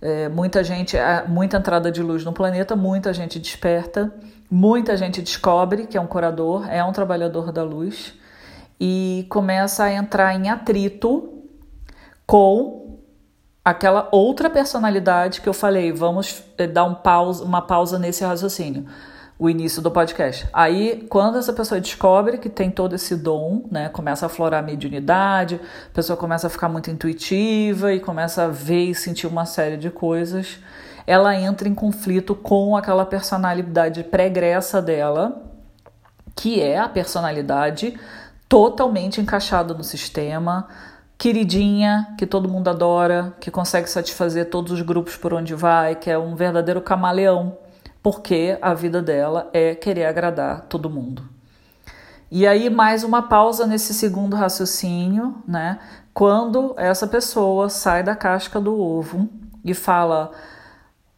É, 0.00 0.28
muita 0.28 0.62
gente, 0.62 0.96
é, 0.96 1.24
muita 1.26 1.56
entrada 1.56 1.90
de 1.90 2.02
luz 2.02 2.24
no 2.24 2.32
planeta, 2.32 2.76
muita 2.76 3.12
gente 3.12 3.38
desperta, 3.38 4.12
muita 4.50 4.96
gente 4.96 5.22
descobre 5.22 5.86
que 5.86 5.96
é 5.96 6.00
um 6.00 6.06
curador, 6.06 6.68
é 6.68 6.84
um 6.84 6.92
trabalhador 6.92 7.52
da 7.52 7.62
luz 7.62 8.14
e 8.78 9.26
começa 9.30 9.84
a 9.84 9.92
entrar 9.92 10.34
em 10.34 10.50
atrito 10.50 11.32
com 12.26 12.98
aquela 13.64 14.08
outra 14.12 14.50
personalidade 14.50 15.40
que 15.40 15.48
eu 15.48 15.54
falei. 15.54 15.92
Vamos 15.92 16.42
é, 16.58 16.66
dar 16.66 16.84
um 16.84 16.94
pausa, 16.94 17.42
uma 17.42 17.62
pausa 17.62 17.98
nesse 17.98 18.22
raciocínio 18.22 18.86
o 19.38 19.50
início 19.50 19.82
do 19.82 19.90
podcast. 19.90 20.48
Aí, 20.52 21.06
quando 21.10 21.38
essa 21.38 21.52
pessoa 21.52 21.80
descobre 21.80 22.38
que 22.38 22.48
tem 22.48 22.70
todo 22.70 22.94
esse 22.94 23.14
dom, 23.14 23.64
né, 23.70 23.88
começa 23.90 24.24
a 24.24 24.28
aflorar 24.28 24.60
a 24.60 24.66
mediunidade, 24.66 25.60
a 25.90 25.94
pessoa 25.94 26.16
começa 26.16 26.46
a 26.46 26.50
ficar 26.50 26.68
muito 26.68 26.90
intuitiva 26.90 27.92
e 27.92 28.00
começa 28.00 28.44
a 28.44 28.48
ver 28.48 28.86
e 28.86 28.94
sentir 28.94 29.26
uma 29.26 29.44
série 29.44 29.76
de 29.76 29.90
coisas, 29.90 30.58
ela 31.06 31.36
entra 31.36 31.68
em 31.68 31.74
conflito 31.74 32.34
com 32.34 32.76
aquela 32.76 33.04
personalidade 33.04 34.02
pregressa 34.04 34.80
dela, 34.80 35.42
que 36.34 36.60
é 36.60 36.78
a 36.78 36.88
personalidade 36.88 37.98
totalmente 38.48 39.20
encaixada 39.20 39.74
no 39.74 39.84
sistema, 39.84 40.66
queridinha, 41.18 42.14
que 42.18 42.26
todo 42.26 42.48
mundo 42.48 42.68
adora, 42.68 43.34
que 43.38 43.50
consegue 43.50 43.88
satisfazer 43.88 44.48
todos 44.48 44.72
os 44.72 44.80
grupos 44.80 45.16
por 45.16 45.34
onde 45.34 45.54
vai, 45.54 45.94
que 45.94 46.10
é 46.10 46.18
um 46.18 46.34
verdadeiro 46.34 46.80
camaleão 46.80 47.56
porque 48.06 48.56
a 48.62 48.72
vida 48.72 49.02
dela 49.02 49.50
é 49.52 49.74
querer 49.74 50.04
agradar 50.04 50.66
todo 50.68 50.88
mundo. 50.88 51.24
E 52.30 52.46
aí, 52.46 52.70
mais 52.70 53.02
uma 53.02 53.22
pausa 53.22 53.66
nesse 53.66 53.92
segundo 53.92 54.36
raciocínio, 54.36 55.42
né? 55.44 55.80
Quando 56.14 56.72
essa 56.76 57.08
pessoa 57.08 57.68
sai 57.68 58.04
da 58.04 58.14
casca 58.14 58.60
do 58.60 58.80
ovo 58.80 59.28
e 59.64 59.74
fala: 59.74 60.30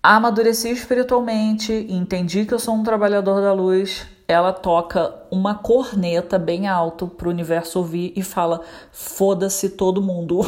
amadureci 0.03 0.71
espiritualmente, 0.71 1.75
entendi 1.91 2.47
que 2.47 2.55
eu 2.55 2.59
sou 2.59 2.75
um 2.75 2.83
trabalhador 2.83 3.43
da 3.43 3.53
luz, 3.53 4.07
ela 4.27 4.55
toca 4.55 5.15
uma 5.31 5.57
corneta 5.57 6.39
bem 6.39 6.69
alto 6.69 7.07
para 7.07 7.29
o 7.29 7.31
universo 7.31 7.81
ouvir 7.81 8.15
e 8.17 8.23
fala: 8.23 8.63
foda-se 8.91 9.69
todo 9.69 10.01
mundo. 10.01 10.41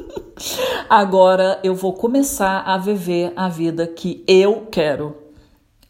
Agora 0.90 1.58
eu 1.64 1.74
vou 1.74 1.94
começar 1.94 2.64
a 2.66 2.76
viver 2.76 3.32
a 3.34 3.48
vida 3.48 3.86
que 3.86 4.22
eu 4.28 4.68
quero 4.70 5.23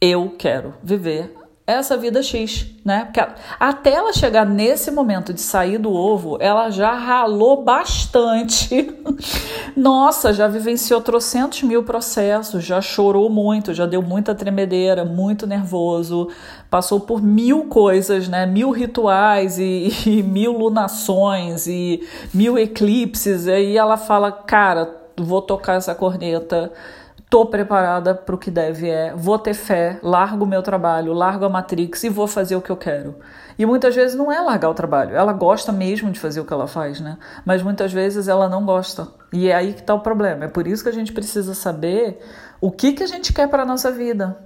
eu 0.05 0.35
quero 0.37 0.75
viver 0.83 1.35
essa 1.67 1.97
vida 1.97 2.23
X, 2.23 2.67
né? 2.85 3.07
Porque 3.07 3.27
até 3.59 3.95
ela 3.95 4.13
chegar 4.13 4.45
nesse 4.45 4.91
momento 4.91 5.33
de 5.33 5.41
sair 5.41 5.79
do 5.79 5.91
ovo, 5.91 6.37
ela 6.39 6.69
já 6.69 6.93
ralou 6.93 7.65
bastante. 7.65 8.95
Nossa, 9.75 10.35
já 10.35 10.47
vivenciou 10.47 11.01
trocentos 11.01 11.63
mil 11.63 11.83
processos, 11.83 12.63
já 12.63 12.83
chorou 12.83 13.31
muito, 13.31 13.73
já 13.73 13.87
deu 13.87 14.03
muita 14.03 14.35
tremedeira, 14.35 15.07
muito 15.07 15.47
nervoso, 15.47 16.29
passou 16.69 17.01
por 17.01 17.23
mil 17.23 17.65
coisas, 17.65 18.29
né? 18.29 18.45
Mil 18.45 18.71
rituais 18.71 19.59
e, 19.59 19.91
e 20.05 20.23
mil 20.23 20.53
lunações 20.53 21.67
e 21.67 22.07
mil 22.35 22.59
eclipses. 22.59 23.47
E 23.47 23.53
aí 23.53 23.77
ela 23.79 23.97
fala, 23.97 24.31
cara, 24.31 24.95
vou 25.17 25.41
tocar 25.41 25.77
essa 25.77 25.95
corneta 25.95 26.71
tô 27.35 27.45
preparada 27.45 28.15
para 28.15 28.33
o 28.33 28.39
que 28.39 28.49
deve 28.49 28.89
é, 28.89 29.13
vou 29.13 29.37
ter 29.37 29.55
fé, 29.55 29.99
largo 30.05 30.45
o 30.45 30.47
meu 30.47 30.63
trabalho, 30.63 31.13
largo 31.13 31.45
a 31.45 31.49
Matrix 31.49 32.05
e 32.05 32.09
vou 32.09 32.29
fazer 32.29 32.55
o 32.55 32.63
que 32.63 32.71
eu 32.71 32.77
quero. 32.77 33.17
E 33.59 33.67
muitas 33.67 33.93
vezes 33.93 34.17
não 34.17 34.31
é 34.31 34.41
largar 34.41 34.71
o 34.71 34.75
trabalho, 34.75 35.17
ela 35.17 35.33
gosta 35.33 35.73
mesmo 35.73 36.13
de 36.13 36.21
fazer 36.21 36.39
o 36.39 36.45
que 36.45 36.53
ela 36.53 36.69
faz, 36.69 37.01
né? 37.01 37.19
Mas 37.45 37.61
muitas 37.61 37.93
vezes 37.93 38.29
ela 38.29 38.49
não 38.49 38.65
gosta. 38.65 39.09
E 39.33 39.49
é 39.49 39.55
aí 39.57 39.73
que 39.73 39.81
está 39.81 39.93
o 39.95 39.99
problema. 39.99 40.45
É 40.45 40.49
por 40.49 40.65
isso 40.69 40.85
que 40.85 40.89
a 40.89 40.93
gente 40.93 41.13
precisa 41.13 41.55
saber 41.55 42.21
o 42.61 42.71
que, 42.71 42.93
que 42.93 43.03
a 43.03 43.09
gente 43.09 43.33
quer 43.33 43.49
para 43.49 43.65
a 43.65 43.67
nossa 43.67 43.91
vida. 43.91 44.39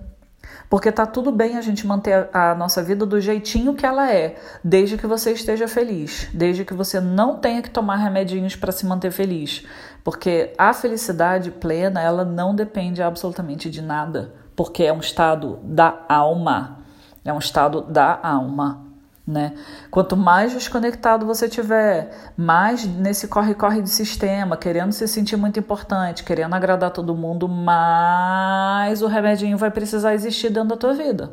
Porque 0.69 0.93
tá 0.93 1.07
tudo 1.07 1.33
bem 1.33 1.57
a 1.57 1.61
gente 1.61 1.87
manter 1.87 2.29
a 2.33 2.55
nossa 2.55 2.83
vida 2.83 3.07
do 3.07 3.21
jeitinho 3.21 3.75
que 3.75 3.87
ela 3.87 4.13
é, 4.13 4.37
desde 4.63 4.99
que 4.99 5.07
você 5.07 5.33
esteja 5.33 5.67
feliz, 5.67 6.29
desde 6.33 6.65
que 6.65 6.75
você 6.75 7.01
não 7.01 7.39
tenha 7.39 7.63
que 7.63 7.71
tomar 7.71 7.97
remedinhos 7.97 8.55
para 8.55 8.73
se 8.73 8.85
manter 8.85 9.11
feliz. 9.11 9.65
Porque 10.05 10.53
a 10.59 10.73
felicidade 10.75 11.51
plena, 11.51 12.03
ela 12.03 12.25
não 12.25 12.55
depende 12.55 13.03
absolutamente 13.03 13.71
de 13.71 13.81
nada, 13.81 14.35
porque 14.55 14.85
é 14.85 14.93
um 14.93 15.01
estado 15.01 15.59
da 15.63 16.05
alma. 16.09 16.79
É 17.25 17.33
um 17.33 17.39
estado 17.39 17.83
da 17.83 18.19
alma 18.23 18.88
né? 19.29 19.53
Quanto 19.91 20.17
mais 20.17 20.55
desconectado 20.55 21.27
você 21.27 21.51
tiver, 21.51 22.33
mais 22.35 22.87
nesse 22.87 23.29
corre-corre 23.29 23.83
de 23.83 23.91
sistema, 23.91 24.57
querendo 24.57 24.91
se 24.93 25.07
sentir 25.07 25.37
muito 25.37 25.61
importante, 25.61 26.25
querendo 26.25 26.55
agradar 26.55 26.91
todo 26.91 27.15
mundo, 27.15 27.47
mais 27.47 29.03
o 29.03 29.07
remedinho 29.07 29.59
vai 29.59 29.71
precisar 29.71 30.15
existir 30.15 30.49
dentro 30.49 30.71
da 30.71 30.77
tua 30.79 30.95
vida. 30.95 31.31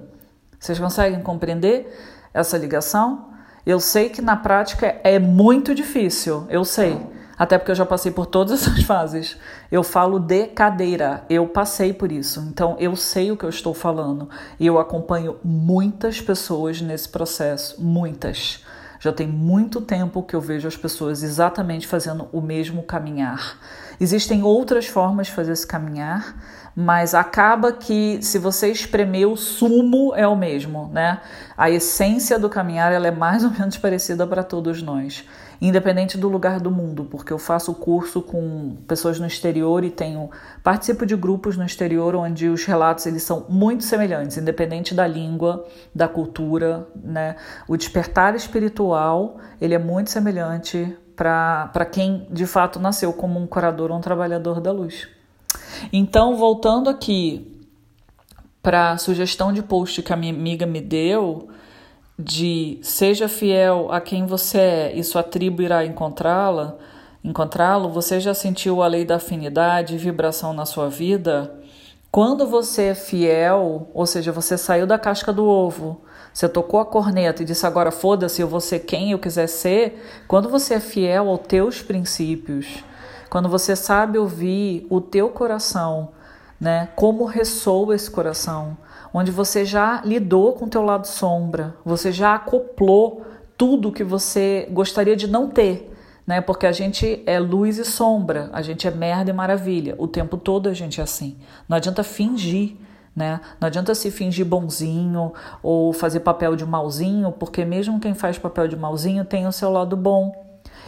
Vocês 0.60 0.78
conseguem 0.78 1.22
compreender 1.22 1.88
essa 2.34 2.58
ligação? 2.58 3.30
Eu 3.66 3.80
sei 3.80 4.10
que 4.10 4.22
na 4.22 4.36
prática 4.36 5.00
é 5.02 5.18
muito 5.18 5.74
difícil, 5.74 6.46
eu 6.50 6.66
sei. 6.66 7.02
Até 7.38 7.58
porque 7.58 7.72
eu 7.72 7.76
já 7.76 7.86
passei 7.86 8.12
por 8.12 8.26
todas 8.26 8.62
essas 8.68 8.84
fases. 8.84 9.38
Eu 9.72 9.84
falo 9.84 10.20
de 10.20 10.48
cadeira, 10.48 11.24
eu 11.30 11.48
passei 11.48 11.94
por 11.94 12.12
isso. 12.12 12.40
Então 12.50 12.76
eu 12.80 12.96
sei 12.96 13.32
o 13.32 13.38
que 13.38 13.46
eu 13.46 13.50
estou 13.50 13.74
falando. 13.74 14.30
E 14.60 14.66
eu 14.66 14.80
acompanho 14.80 15.38
muitas 15.44 16.22
pessoas 16.22 16.82
nesse 16.82 17.10
processo, 17.10 17.82
muitas. 17.82 18.64
Já 19.00 19.12
tem 19.12 19.28
muito 19.28 19.82
tempo 19.82 20.24
que 20.24 20.36
eu 20.36 20.42
vejo 20.42 20.68
as 20.68 20.76
pessoas 20.76 21.22
exatamente 21.22 21.86
fazendo 21.86 22.28
o 22.32 22.42
mesmo 22.42 22.82
caminhar. 22.82 23.60
Existem 24.00 24.42
outras 24.42 24.88
formas 24.88 25.28
de 25.28 25.34
fazer 25.34 25.52
esse 25.52 25.68
caminhar, 25.68 26.36
mas 26.76 27.16
acaba 27.16 27.72
que 27.72 28.20
se 28.22 28.38
você 28.38 28.70
espremer 28.70 29.30
o 29.30 29.38
sumo 29.38 30.14
é 30.14 30.28
o 30.28 30.36
mesmo, 30.36 30.90
né? 30.92 31.22
A 31.56 31.70
essência 31.70 32.38
do 32.38 32.50
caminhar 32.50 32.92
ela 32.92 33.08
é 33.08 33.12
mais 33.12 33.46
ou 33.46 33.52
menos 33.52 33.78
parecida 33.78 34.28
para 34.28 34.44
todos 34.44 34.82
nós, 34.82 35.24
independente 35.62 36.18
do 36.18 36.28
lugar 36.28 36.60
do 36.60 36.70
mundo, 36.70 37.06
porque 37.06 37.32
eu 37.32 37.38
faço 37.38 37.74
curso 37.76 38.22
com 38.22 38.76
pessoas 38.86 39.18
no 39.20 39.26
exterior 39.26 39.86
e 39.86 39.90
tenho 39.90 40.30
participo 40.62 41.06
de 41.06 41.16
grupos 41.16 41.56
no 41.56 41.64
exterior 41.64 42.14
onde 42.14 42.50
os 42.50 42.66
relatos 42.66 43.06
eles 43.06 43.24
são 43.24 43.46
muito 43.48 43.86
semelhantes, 43.86 44.38
independente 44.38 44.94
da 44.94 45.08
língua, 45.08 45.66
da 45.94 46.10
cultura, 46.10 46.86
né? 47.02 47.38
O 47.70 47.78
despertar 47.78 48.36
espiritual 48.36 49.38
ele 49.62 49.74
é 49.74 49.80
muito 49.80 50.10
semelhante 50.10 50.94
para 51.16 51.86
quem 51.90 52.28
de 52.30 52.46
fato 52.46 52.82
nasceu 52.82 53.14
como 53.14 53.40
um 53.40 53.48
curador 53.48 53.92
ou 53.92 53.98
um 53.98 54.02
trabalhador 54.02 54.60
da 54.60 54.74
luz. 54.74 55.15
Então, 55.92 56.36
voltando 56.36 56.90
aqui 56.90 57.52
para 58.62 58.92
a 58.92 58.98
sugestão 58.98 59.54
de 59.54 59.62
post 59.62 60.02
que 60.02 60.12
a 60.12 60.16
minha 60.16 60.34
amiga 60.34 60.66
me 60.66 60.82
deu, 60.82 61.48
de 62.18 62.80
seja 62.82 63.28
fiel 63.28 63.92
a 63.92 64.00
quem 64.00 64.26
você 64.26 64.58
é 64.58 64.94
e 64.96 65.04
sua 65.04 65.22
tribo 65.22 65.62
irá 65.62 65.86
encontrá-la, 65.86 66.78
encontrá-lo, 67.24 67.90
você 67.90 68.20
já 68.20 68.34
sentiu 68.34 68.82
a 68.82 68.88
lei 68.88 69.06
da 69.06 69.18
afinidade 69.18 69.96
e 69.96 69.98
vibração 69.98 70.54
na 70.54 70.66
sua 70.66 70.90
vida? 70.90 71.54
Quando 72.12 72.48
você 72.48 72.84
é 72.84 72.96
fiel, 72.96 73.90
ou 73.94 74.06
seja, 74.06 74.32
você 74.32 74.58
saiu 74.58 74.88
da 74.88 74.98
casca 74.98 75.34
do 75.34 75.46
ovo, 75.46 76.02
você 76.34 76.48
tocou 76.48 76.80
a 76.80 76.86
corneta 76.86 77.44
e 77.44 77.46
disse 77.46 77.66
agora 77.66 77.92
foda-se, 77.92 78.42
eu 78.42 78.48
vou 78.48 78.62
ser 78.62 78.80
quem 78.80 79.12
eu 79.12 79.20
quiser 79.20 79.48
ser. 79.48 80.02
Quando 80.28 80.50
você 80.50 80.76
é 80.76 80.80
fiel 80.80 81.30
aos 81.30 81.42
teus 81.42 81.82
princípios, 81.82 82.84
quando 83.36 83.50
você 83.50 83.76
sabe 83.76 84.18
ouvir 84.18 84.88
o 84.90 85.02
teu 85.02 85.28
coração, 85.28 86.14
né? 86.58 86.88
Como 86.96 87.26
ressoa 87.26 87.94
esse 87.94 88.10
coração, 88.10 88.78
onde 89.14 89.30
você 89.30 89.66
já 89.66 90.02
lidou 90.06 90.54
com 90.54 90.64
o 90.64 90.70
teu 90.70 90.82
lado 90.82 91.06
sombra, 91.06 91.76
você 91.84 92.14
já 92.14 92.36
acoplou 92.36 93.26
tudo 93.58 93.92
que 93.92 94.06
você 94.06 94.70
gostaria 94.72 95.18
de 95.18 95.28
não 95.28 95.50
ter, 95.50 95.94
né? 96.26 96.40
Porque 96.40 96.66
a 96.66 96.72
gente 96.72 97.22
é 97.26 97.38
luz 97.38 97.78
e 97.78 97.84
sombra, 97.84 98.50
a 98.54 98.62
gente 98.62 98.88
é 98.88 98.92
merda 98.92 99.32
e 99.32 99.34
maravilha. 99.34 99.96
O 99.98 100.08
tempo 100.08 100.38
todo 100.38 100.70
a 100.70 100.74
gente 100.74 101.02
é 101.02 101.04
assim. 101.04 101.36
Não 101.68 101.76
adianta 101.76 102.04
fingir. 102.04 102.78
Né? 103.14 103.42
Não 103.60 103.68
adianta 103.68 103.96
se 103.96 104.12
fingir 104.12 104.46
bonzinho 104.46 105.34
ou 105.64 105.92
fazer 105.92 106.22
papel 106.22 106.56
de 106.56 106.66
malzinho, 106.66 107.34
porque 107.34 107.64
mesmo 107.66 108.00
quem 108.00 108.14
faz 108.14 108.38
papel 108.38 108.68
de 108.68 108.78
malzinho 108.78 109.26
tem 109.26 109.46
o 109.46 109.52
seu 109.54 109.72
lado 109.72 109.98
bom. 109.98 110.45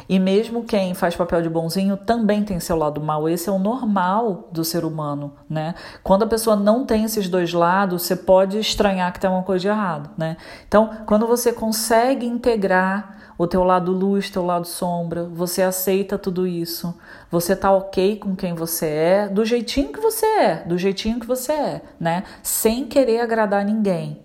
E 0.08 0.20
mesmo 0.20 0.63
quem 0.63 0.94
faz 0.94 1.16
papel 1.16 1.42
de 1.42 1.50
bonzinho 1.50 1.98
também 1.98 2.44
tem 2.44 2.60
seu 2.60 2.75
lado 2.75 3.01
mal. 3.01 3.27
Esse 3.27 3.50
é 3.50 3.51
o 3.51 3.60
normal 3.60 4.48
do 4.51 4.63
ser 4.63 4.86
humano, 4.86 5.34
né? 5.50 5.75
Quando 6.04 6.24
a 6.24 6.27
pessoa 6.27 6.56
não 6.56 6.86
tem 6.86 7.04
esses 7.04 7.27
dois 7.30 7.54
lados, 7.54 8.04
você 8.04 8.16
pode 8.16 8.60
estranhar 8.60 9.12
que 9.13 9.20
tem 9.20 9.30
uma 9.30 9.44
coisa 9.44 9.62
de 9.62 9.68
errado, 9.68 10.10
né? 10.18 10.38
Então, 10.68 10.89
quando 11.06 11.27
você 11.27 11.51
consegue 11.51 12.25
integrar 12.25 13.18
o 13.38 13.46
teu 13.46 13.63
lado 13.63 13.92
luz, 13.92 14.30
teu 14.30 14.44
lado 14.44 14.66
sombra, 14.66 15.25
você 15.25 15.62
aceita 15.62 16.18
tudo 16.18 16.48
isso, 16.48 16.98
você 17.30 17.56
tá 17.56 17.72
ok 17.72 18.18
com 18.18 18.36
quem 18.36 18.54
você 18.54 18.88
é, 18.88 19.27
do 19.27 19.46
jeitinho 19.46 19.92
que 19.92 20.00
você 20.00 20.25
é, 20.25 20.63
do 20.66 20.77
jeitinho 20.77 21.20
que 21.20 21.27
você 21.27 21.51
é, 21.51 21.82
né? 22.00 22.24
Sem 22.42 22.88
querer 22.88 23.20
agradar 23.20 23.63
ninguém, 23.63 24.22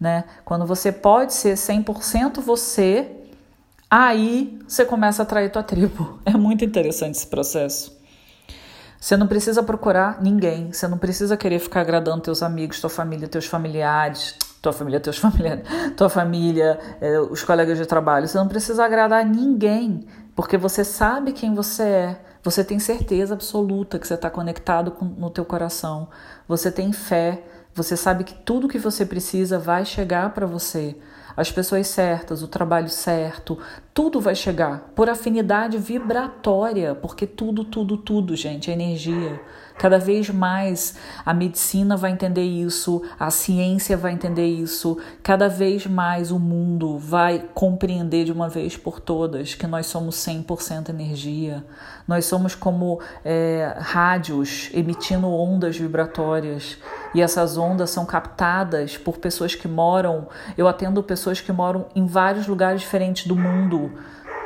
né? 0.00 0.24
Quando 0.44 0.64
você 0.64 0.90
pode 0.90 1.34
ser 1.34 1.54
100% 1.54 2.40
você, 2.40 3.23
Aí 3.96 4.58
você 4.66 4.84
começa 4.84 5.22
a 5.22 5.24
atrair 5.24 5.52
tua 5.52 5.62
tribo. 5.62 6.18
É 6.26 6.32
muito 6.32 6.64
interessante 6.64 7.14
esse 7.14 7.28
processo. 7.28 7.96
Você 8.98 9.16
não 9.16 9.28
precisa 9.28 9.62
procurar 9.62 10.20
ninguém, 10.20 10.72
você 10.72 10.88
não 10.88 10.98
precisa 10.98 11.36
querer 11.36 11.60
ficar 11.60 11.82
agradando 11.82 12.20
teus 12.20 12.42
amigos, 12.42 12.80
tua 12.80 12.90
família, 12.90 13.28
teus 13.28 13.46
familiares, 13.46 14.34
tua 14.60 14.72
família, 14.72 14.98
teus 14.98 15.18
familiares, 15.18 15.62
tua 15.96 16.08
família, 16.08 16.76
eh, 17.00 17.20
os 17.20 17.44
colegas 17.44 17.78
de 17.78 17.86
trabalho. 17.86 18.26
Você 18.26 18.36
não 18.36 18.48
precisa 18.48 18.84
agradar 18.84 19.24
ninguém, 19.24 20.04
porque 20.34 20.58
você 20.58 20.82
sabe 20.82 21.30
quem 21.32 21.54
você 21.54 21.84
é. 21.84 22.20
Você 22.42 22.64
tem 22.64 22.80
certeza 22.80 23.34
absoluta 23.34 23.96
que 23.96 24.08
você 24.08 24.14
está 24.14 24.28
conectado 24.28 24.90
com, 24.90 25.04
no 25.04 25.30
teu 25.30 25.44
coração. 25.44 26.08
Você 26.48 26.72
tem 26.72 26.92
fé. 26.92 27.44
Você 27.72 27.96
sabe 27.96 28.24
que 28.24 28.34
tudo 28.34 28.66
que 28.66 28.78
você 28.78 29.06
precisa 29.06 29.56
vai 29.56 29.84
chegar 29.84 30.34
para 30.34 30.46
você 30.46 30.96
as 31.36 31.50
pessoas 31.50 31.88
certas, 31.88 32.42
o 32.42 32.48
trabalho 32.48 32.88
certo, 32.88 33.58
tudo 33.92 34.20
vai 34.20 34.34
chegar 34.34 34.92
por 34.94 35.08
afinidade 35.08 35.78
vibratória, 35.78 36.94
porque 36.94 37.26
tudo, 37.26 37.64
tudo, 37.64 37.96
tudo, 37.96 38.36
gente, 38.36 38.70
é 38.70 38.74
energia. 38.74 39.40
Cada 39.76 39.98
vez 39.98 40.30
mais 40.30 40.94
a 41.26 41.34
medicina 41.34 41.96
vai 41.96 42.12
entender 42.12 42.44
isso, 42.44 43.02
a 43.18 43.30
ciência 43.30 43.96
vai 43.96 44.12
entender 44.12 44.46
isso, 44.46 44.98
cada 45.22 45.48
vez 45.48 45.86
mais 45.86 46.30
o 46.30 46.38
mundo 46.38 46.96
vai 46.96 47.44
compreender 47.52 48.24
de 48.24 48.32
uma 48.32 48.48
vez 48.48 48.76
por 48.76 49.00
todas 49.00 49.54
que 49.54 49.66
nós 49.66 49.86
somos 49.86 50.14
100% 50.16 50.90
energia. 50.90 51.64
Nós 52.06 52.24
somos 52.24 52.54
como 52.54 53.00
é, 53.24 53.74
rádios 53.78 54.70
emitindo 54.72 55.28
ondas 55.28 55.76
vibratórias 55.76 56.78
e 57.12 57.20
essas 57.20 57.56
ondas 57.56 57.90
são 57.90 58.06
captadas 58.06 58.96
por 58.96 59.18
pessoas 59.18 59.54
que 59.54 59.66
moram. 59.66 60.28
Eu 60.56 60.68
atendo 60.68 61.02
pessoas 61.02 61.40
que 61.40 61.52
moram 61.52 61.86
em 61.96 62.06
vários 62.06 62.46
lugares 62.46 62.80
diferentes 62.80 63.26
do 63.26 63.34
mundo. 63.34 63.92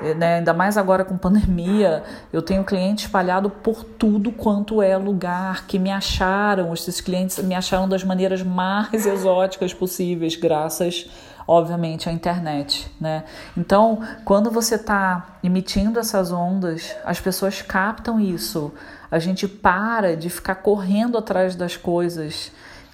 Eh, 0.03 0.15
né? 0.15 0.37
Ainda 0.37 0.53
mais 0.53 0.77
agora 0.77 1.05
com 1.05 1.17
pandemia, 1.17 2.03
eu 2.33 2.43
tenho 2.43 2.65
clientes 2.65 3.05
espalhados 3.05 3.53
por 3.63 3.85
tudo 3.85 4.31
quanto 4.33 4.81
é 4.83 4.97
lugar, 4.97 5.67
que 5.67 5.79
me 5.79 5.91
acharam, 5.91 6.73
esses 6.73 7.01
clientes 7.01 7.39
me 7.39 7.55
acharam 7.55 7.89
das 7.89 8.05
maneiras 8.05 8.43
mais 8.43 9.07
exóticas 9.07 9.75
possíveis, 9.75 10.37
graças, 10.37 11.09
obviamente, 11.47 12.09
à 12.09 12.13
internet. 12.13 12.91
Né? 13.01 13.25
Então, 13.57 14.01
quando 14.25 14.51
você 14.51 14.77
está 14.77 15.39
emitindo 15.43 15.99
essas 15.99 16.31
ondas, 16.31 16.95
as 17.05 17.21
pessoas 17.21 17.63
captam 17.63 18.21
isso. 18.21 18.73
A 19.11 19.19
gente 19.19 19.49
para 19.49 20.17
de 20.17 20.29
ficar 20.29 20.57
correndo 20.57 21.17
atrás 21.17 21.55
das 21.55 21.77
coisas 21.77 22.53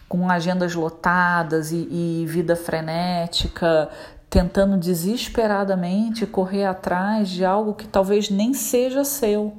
com 0.09 0.31
agendas 0.31 0.75
lotadas 0.75 1.73
e, 1.73 1.89
e 1.91 2.25
vida 2.29 2.55
frenética, 2.55 3.89
tentando 4.35 4.77
desesperadamente 4.77 6.27
correr 6.27 6.65
atrás 6.65 7.29
de 7.29 7.45
algo 7.45 7.73
que 7.73 7.87
talvez 7.87 8.29
nem 8.31 8.53
seja 8.53 9.05
seu. 9.05 9.57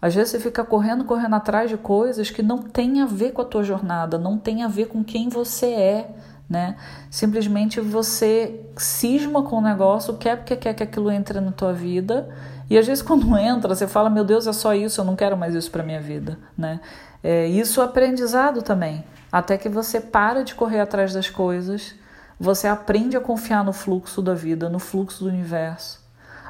Às 0.00 0.14
vezes 0.14 0.30
você 0.30 0.40
fica 0.40 0.64
correndo, 0.64 1.04
correndo 1.04 1.34
atrás 1.34 1.68
de 1.68 1.76
coisas 1.76 2.30
que 2.30 2.42
não 2.42 2.62
tem 2.62 3.02
a 3.02 3.04
ver 3.04 3.32
com 3.32 3.42
a 3.42 3.44
tua 3.44 3.62
jornada, 3.62 4.16
não 4.16 4.38
tem 4.38 4.62
a 4.62 4.68
ver 4.68 4.86
com 4.86 5.04
quem 5.04 5.28
você 5.28 5.66
é, 5.66 6.14
né? 6.48 6.76
Simplesmente 7.10 7.78
você 7.78 8.64
cisma 8.74 9.42
com 9.42 9.56
o 9.56 9.60
negócio, 9.60 10.16
quer 10.16 10.38
porque 10.38 10.56
quer 10.56 10.72
que 10.72 10.82
aquilo 10.82 11.10
entre 11.10 11.38
na 11.38 11.52
tua 11.52 11.74
vida 11.74 12.26
e 12.70 12.78
às 12.78 12.86
vezes 12.86 13.02
quando 13.02 13.36
entra, 13.36 13.74
você 13.74 13.86
fala, 13.86 14.08
meu 14.08 14.24
Deus, 14.24 14.46
é 14.46 14.52
só 14.54 14.74
isso, 14.74 15.02
eu 15.02 15.04
não 15.04 15.14
quero 15.14 15.36
mais 15.36 15.54
isso 15.54 15.70
para 15.70 15.82
minha 15.82 16.00
vida, 16.00 16.38
né? 16.56 16.80
É, 17.22 17.46
isso 17.48 17.82
é 17.82 17.84
aprendizado 17.84 18.62
também. 18.62 19.04
Até 19.30 19.58
que 19.58 19.68
você 19.68 20.00
para 20.00 20.42
de 20.42 20.54
correr 20.54 20.80
atrás 20.80 21.12
das 21.12 21.28
coisas, 21.28 21.94
você 22.40 22.66
aprende 22.66 23.16
a 23.16 23.20
confiar 23.20 23.62
no 23.62 23.72
fluxo 23.72 24.22
da 24.22 24.32
vida, 24.32 24.70
no 24.70 24.78
fluxo 24.78 25.24
do 25.24 25.28
universo. 25.28 26.00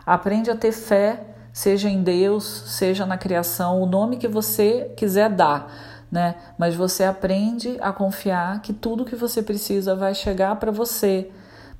Aprende 0.06 0.48
a 0.48 0.56
ter 0.56 0.70
fé, 0.70 1.20
seja 1.52 1.90
em 1.90 2.02
Deus, 2.02 2.44
seja 2.44 3.04
na 3.04 3.18
criação, 3.18 3.82
o 3.82 3.86
nome 3.86 4.16
que 4.16 4.28
você 4.28 4.92
quiser 4.96 5.28
dar, 5.28 6.06
né? 6.10 6.36
Mas 6.56 6.76
você 6.76 7.02
aprende 7.02 7.76
a 7.80 7.92
confiar 7.92 8.62
que 8.62 8.72
tudo 8.72 9.04
que 9.04 9.16
você 9.16 9.42
precisa 9.42 9.96
vai 9.96 10.14
chegar 10.14 10.54
para 10.56 10.70
você 10.70 11.30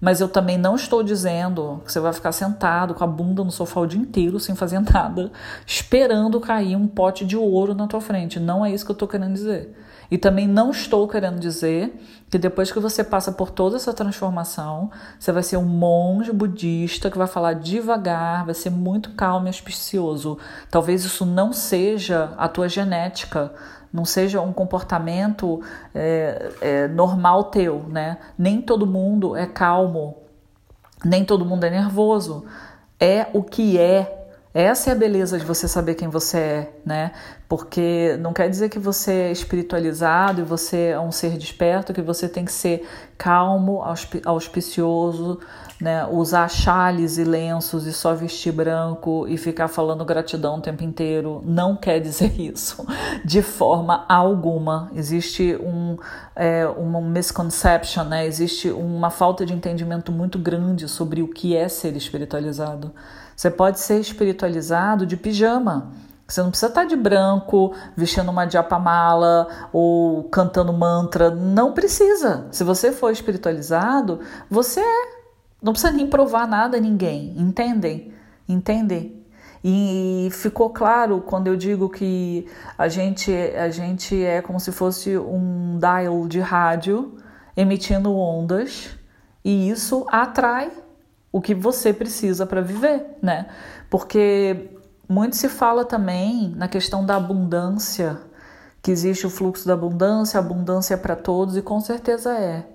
mas 0.01 0.21
eu 0.21 0.29
também 0.29 0.57
não 0.57 0.75
estou 0.75 1.03
dizendo 1.03 1.83
que 1.85 1.93
você 1.93 2.01
vai 2.01 2.13
ficar 2.13 2.33
sentado 2.33 2.95
com 2.95 3.05
a 3.05 3.07
bunda 3.07 3.45
no 3.45 3.51
sofá 3.51 3.81
o 3.81 3.87
dia 3.87 4.01
inteiro 4.01 4.41
sem 4.41 4.55
fazer 4.55 4.81
nada, 4.91 5.31
esperando 5.67 6.41
cair 6.41 6.75
um 6.75 6.87
pote 6.87 7.27
de 7.27 7.37
ouro 7.37 7.75
na 7.75 7.87
tua 7.87 8.01
frente. 8.01 8.41
Não 8.41 8.65
é 8.65 8.73
isso 8.73 8.85
que 8.85 8.91
eu 8.91 8.95
estou 8.95 9.07
querendo 9.07 9.35
dizer. 9.35 9.77
E 10.11 10.19
também 10.19 10.49
não 10.49 10.71
estou 10.71 11.07
querendo 11.07 11.39
dizer 11.39 11.95
que 12.29 12.39
depois 12.39 12.73
que 12.73 12.81
você 12.81 13.05
passa 13.05 13.31
por 13.33 13.51
toda 13.51 13.77
essa 13.77 13.93
transformação, 13.93 14.91
você 15.19 15.31
vai 15.31 15.43
ser 15.43 15.57
um 15.57 15.65
monge 15.65 16.33
budista 16.33 17.11
que 17.11 17.19
vai 17.19 17.27
falar 17.27 17.55
devagar, 17.55 18.45
vai 18.45 18.55
ser 18.55 18.71
muito 18.71 19.13
calmo 19.13 19.47
e 19.47 19.49
auspicioso. 19.49 20.39
Talvez 20.71 21.05
isso 21.05 21.25
não 21.25 21.53
seja 21.53 22.33
a 22.37 22.49
tua 22.49 22.69
genética, 22.69 23.53
não 23.93 24.05
seja 24.05 24.41
um 24.41 24.53
comportamento 24.53 25.61
é, 25.95 26.53
é, 26.61 26.89
normal 26.89 27.45
teu, 27.45 27.85
né? 27.89 28.19
Nem 28.39 28.61
todo 28.61 28.87
mundo 28.87 29.37
é 29.37 29.47
calmo, 29.47 30.17
nem 31.05 31.25
todo 31.25 31.45
mundo 31.45 31.65
é 31.65 31.71
nervoso. 31.71 32.45
É 32.99 33.29
o 33.33 33.43
que 33.43 33.79
é, 33.79 34.20
Essa 34.53 34.91
é 34.91 34.93
a 34.93 34.97
beleza 34.97 35.39
de 35.39 35.45
você 35.45 35.69
saber 35.69 35.95
quem 35.95 36.09
você 36.09 36.37
é, 36.37 36.73
né? 36.85 37.13
Porque 37.49 38.17
não 38.19 38.33
quer 38.33 38.51
dizer 38.51 38.69
que 38.69 38.81
você 38.81 39.13
é 39.13 39.33
espiritualizado 39.33 40.41
e 40.41 40.45
você 40.45 40.89
é 40.89 40.99
um 40.99 41.13
ser 41.13 41.39
desperto, 41.39 41.93
que 41.93 42.03
você 42.03 42.29
tem 42.29 42.45
que 42.45 42.51
ser 42.51 42.85
calmo, 43.17 43.81
auspicioso, 44.25 45.39
né? 45.81 46.05
Usar 46.05 46.49
chales 46.49 47.17
e 47.17 47.23
lenços 47.23 47.87
e 47.87 47.93
só 47.93 48.13
vestir 48.13 48.53
branco 48.53 49.25
e 49.29 49.37
ficar 49.37 49.69
falando 49.69 50.05
gratidão 50.05 50.59
o 50.59 50.61
tempo 50.61 50.83
inteiro. 50.83 51.41
Não 51.47 51.77
quer 51.77 52.01
dizer 52.01 52.33
isso, 52.41 52.85
de 53.25 53.43
forma 53.43 54.05
alguma. 54.09 54.91
Existe 54.97 55.57
um, 55.63 55.97
é, 56.35 56.67
uma 56.67 57.01
misconception, 57.01 58.03
né? 58.03 58.27
Existe 58.27 58.69
uma 58.69 59.11
falta 59.11 59.47
de 59.47 59.55
entendimento 59.55 60.11
muito 60.11 60.41
grande 60.41 60.89
sobre 60.89 61.23
o 61.23 61.29
que 61.29 61.55
é 61.55 61.69
ser 61.69 61.97
espiritualizado. 61.97 62.93
Você 63.41 63.51
pode 63.51 63.81
ser 63.81 63.99
espiritualizado 63.99 65.07
de 65.07 65.17
pijama. 65.17 65.93
Você 66.29 66.43
não 66.43 66.51
precisa 66.51 66.67
estar 66.67 66.85
de 66.85 66.95
branco, 66.95 67.75
vestindo 67.97 68.31
uma 68.31 68.45
diapamala 68.45 69.49
ou 69.73 70.25
cantando 70.25 70.75
mantra. 70.75 71.31
Não 71.31 71.73
precisa. 71.73 72.49
Se 72.51 72.63
você 72.63 72.93
for 72.93 73.11
espiritualizado, 73.11 74.21
você 74.51 74.81
é. 74.81 75.09
Não 75.63 75.73
precisa 75.73 75.91
nem 75.91 76.07
provar 76.07 76.47
nada 76.47 76.77
a 76.77 76.81
ninguém. 76.81 77.33
Entendem? 77.35 78.13
Entendem? 78.47 79.25
E 79.65 80.29
ficou 80.33 80.69
claro 80.69 81.23
quando 81.23 81.47
eu 81.47 81.57
digo 81.57 81.89
que 81.89 82.47
a 82.77 82.89
gente, 82.89 83.33
a 83.33 83.71
gente 83.71 84.23
é 84.23 84.43
como 84.43 84.61
se 84.61 84.71
fosse 84.71 85.17
um 85.17 85.79
dial 85.79 86.29
de 86.29 86.41
rádio 86.41 87.17
emitindo 87.57 88.15
ondas 88.15 88.91
e 89.43 89.71
isso 89.71 90.05
atrai 90.11 90.71
o 91.33 91.41
que 91.41 91.55
você 91.55 91.93
precisa 91.93 92.45
para 92.45 92.61
viver, 92.61 93.19
né? 93.23 93.47
Porque 93.89 94.71
muito 95.09 95.37
se 95.37 95.49
fala 95.49 95.85
também 95.85 96.53
na 96.57 96.69
questão 96.69 97.05
da 97.05 97.17
abundância, 97.17 98.19
que 98.83 98.91
existe 98.91 99.27
o 99.27 99.31
fluxo 99.31 99.67
da 99.67 99.75
abundância, 99.75 100.39
abundância 100.39 100.95
é 100.95 100.97
para 100.97 101.17
todos 101.17 101.57
e 101.57 101.63
com 101.63 101.81
certeza 101.81 102.33
é. 102.33 102.67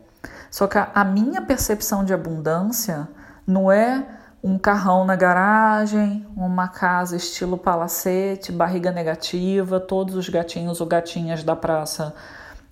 Só 0.52 0.68
que 0.68 0.78
a 0.78 1.04
minha 1.04 1.42
percepção 1.42 2.04
de 2.04 2.14
abundância 2.14 3.08
não 3.46 3.72
é 3.72 4.06
um 4.44 4.60
carrão 4.60 5.04
na 5.06 5.16
garagem, 5.16 6.26
uma 6.38 6.68
casa 6.68 7.16
estilo 7.16 7.58
palacete, 7.58 8.52
barriga 8.52 8.92
negativa, 8.92 9.80
todos 9.80 10.16
os 10.16 10.30
gatinhos 10.30 10.80
ou 10.80 10.88
gatinhas 10.88 11.44
da 11.44 11.56
praça. 11.56 12.14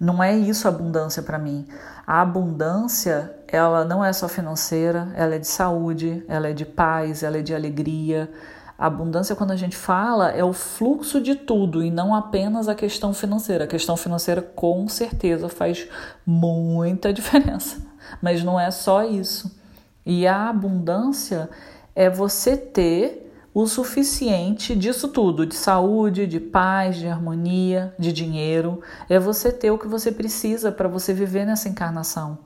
Não 0.04 0.22
é 0.22 0.36
isso 0.36 0.68
abundância 0.68 1.24
para 1.24 1.40
mim. 1.40 1.66
A 2.06 2.20
abundância, 2.20 3.34
ela 3.48 3.86
não 3.86 4.04
é 4.04 4.12
só 4.12 4.28
financeira, 4.28 5.10
ela 5.16 5.36
é 5.36 5.40
de 5.40 5.48
saúde, 5.48 6.26
ela 6.28 6.50
é 6.50 6.52
de 6.52 6.66
paz, 6.66 7.24
ela 7.24 7.38
é 7.38 7.42
de 7.42 7.56
alegria. 7.56 8.30
A 8.78 8.88
abundância, 8.88 9.34
quando 9.34 9.52
a 9.52 9.56
gente 9.56 9.78
fala, 9.78 10.30
é 10.32 10.44
o 10.44 10.52
fluxo 10.52 11.22
de 11.22 11.36
tudo 11.36 11.82
e 11.82 11.90
não 11.90 12.14
apenas 12.14 12.68
a 12.68 12.76
questão 12.76 13.14
financeira. 13.14 13.64
A 13.64 13.68
questão 13.68 13.96
financeira, 13.96 14.42
com 14.42 14.90
certeza, 14.90 15.48
faz 15.48 15.88
muita 16.26 17.14
diferença, 17.16 17.78
mas 18.22 18.44
não 18.44 18.60
é 18.60 18.70
só 18.72 19.06
isso. 19.06 19.58
E 20.06 20.28
a 20.28 20.50
abundância 20.50 21.50
é 21.96 22.10
você 22.10 22.58
ter 22.58 23.23
o 23.54 23.68
suficiente 23.68 24.76
disso 24.76 25.10
tudo, 25.10 25.46
de 25.46 25.56
saúde, 25.56 26.26
de 26.26 26.40
paz, 26.40 26.96
de 26.96 27.08
harmonia, 27.08 27.94
de 28.00 28.12
dinheiro, 28.12 28.82
é 29.08 29.20
você 29.20 29.52
ter 29.52 29.70
o 29.70 29.78
que 29.78 29.88
você 29.88 30.12
precisa 30.12 30.72
para 30.72 30.90
você 30.90 31.14
viver 31.14 31.46
nessa 31.46 31.70
encarnação. 31.70 32.40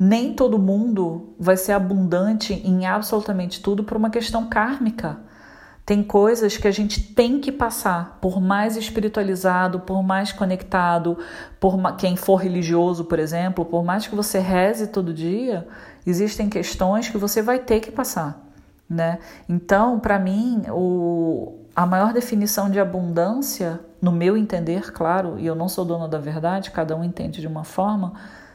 Nem 0.00 0.34
todo 0.34 0.58
mundo 0.58 1.32
vai 1.38 1.56
ser 1.56 1.72
abundante 1.72 2.54
em 2.54 2.86
absolutamente 2.86 3.62
tudo 3.62 3.84
por 3.84 3.96
uma 3.96 4.10
questão 4.10 4.48
kármica. 4.48 5.20
Tem 5.86 6.02
coisas 6.02 6.56
que 6.56 6.66
a 6.66 6.72
gente 6.72 7.14
tem 7.14 7.40
que 7.40 7.52
passar, 7.52 8.18
por 8.20 8.40
mais 8.40 8.76
espiritualizado, 8.76 9.80
por 9.80 10.02
mais 10.02 10.32
conectado, 10.32 11.16
por 11.60 11.96
quem 11.96 12.16
for 12.16 12.36
religioso, 12.36 13.04
por 13.04 13.20
exemplo, 13.20 13.64
por 13.64 13.84
mais 13.84 14.08
que 14.08 14.14
você 14.14 14.40
reze 14.40 14.88
todo 14.88 15.14
dia, 15.14 15.68
existem 16.04 16.48
questões 16.48 17.08
que 17.08 17.16
você 17.16 17.40
vai 17.40 17.60
ter 17.60 17.78
que 17.78 17.92
passar. 17.92 18.47
Né? 18.88 19.18
Então, 19.48 20.00
para 20.00 20.18
mim, 20.18 20.62
o, 20.70 21.58
a 21.76 21.84
maior 21.84 22.12
definição 22.12 22.70
de 22.70 22.80
abundância, 22.80 23.80
no 24.00 24.10
meu 24.10 24.36
entender, 24.36 24.92
claro, 24.92 25.38
e 25.38 25.46
eu 25.46 25.54
não 25.54 25.68
sou 25.68 25.84
dona 25.84 26.08
da 26.08 26.18
verdade, 26.18 26.70
cada 26.70 26.96
um 26.96 27.04
entende 27.04 27.40
de 27.40 27.46
uma 27.46 27.64
forma, 27.64 28.14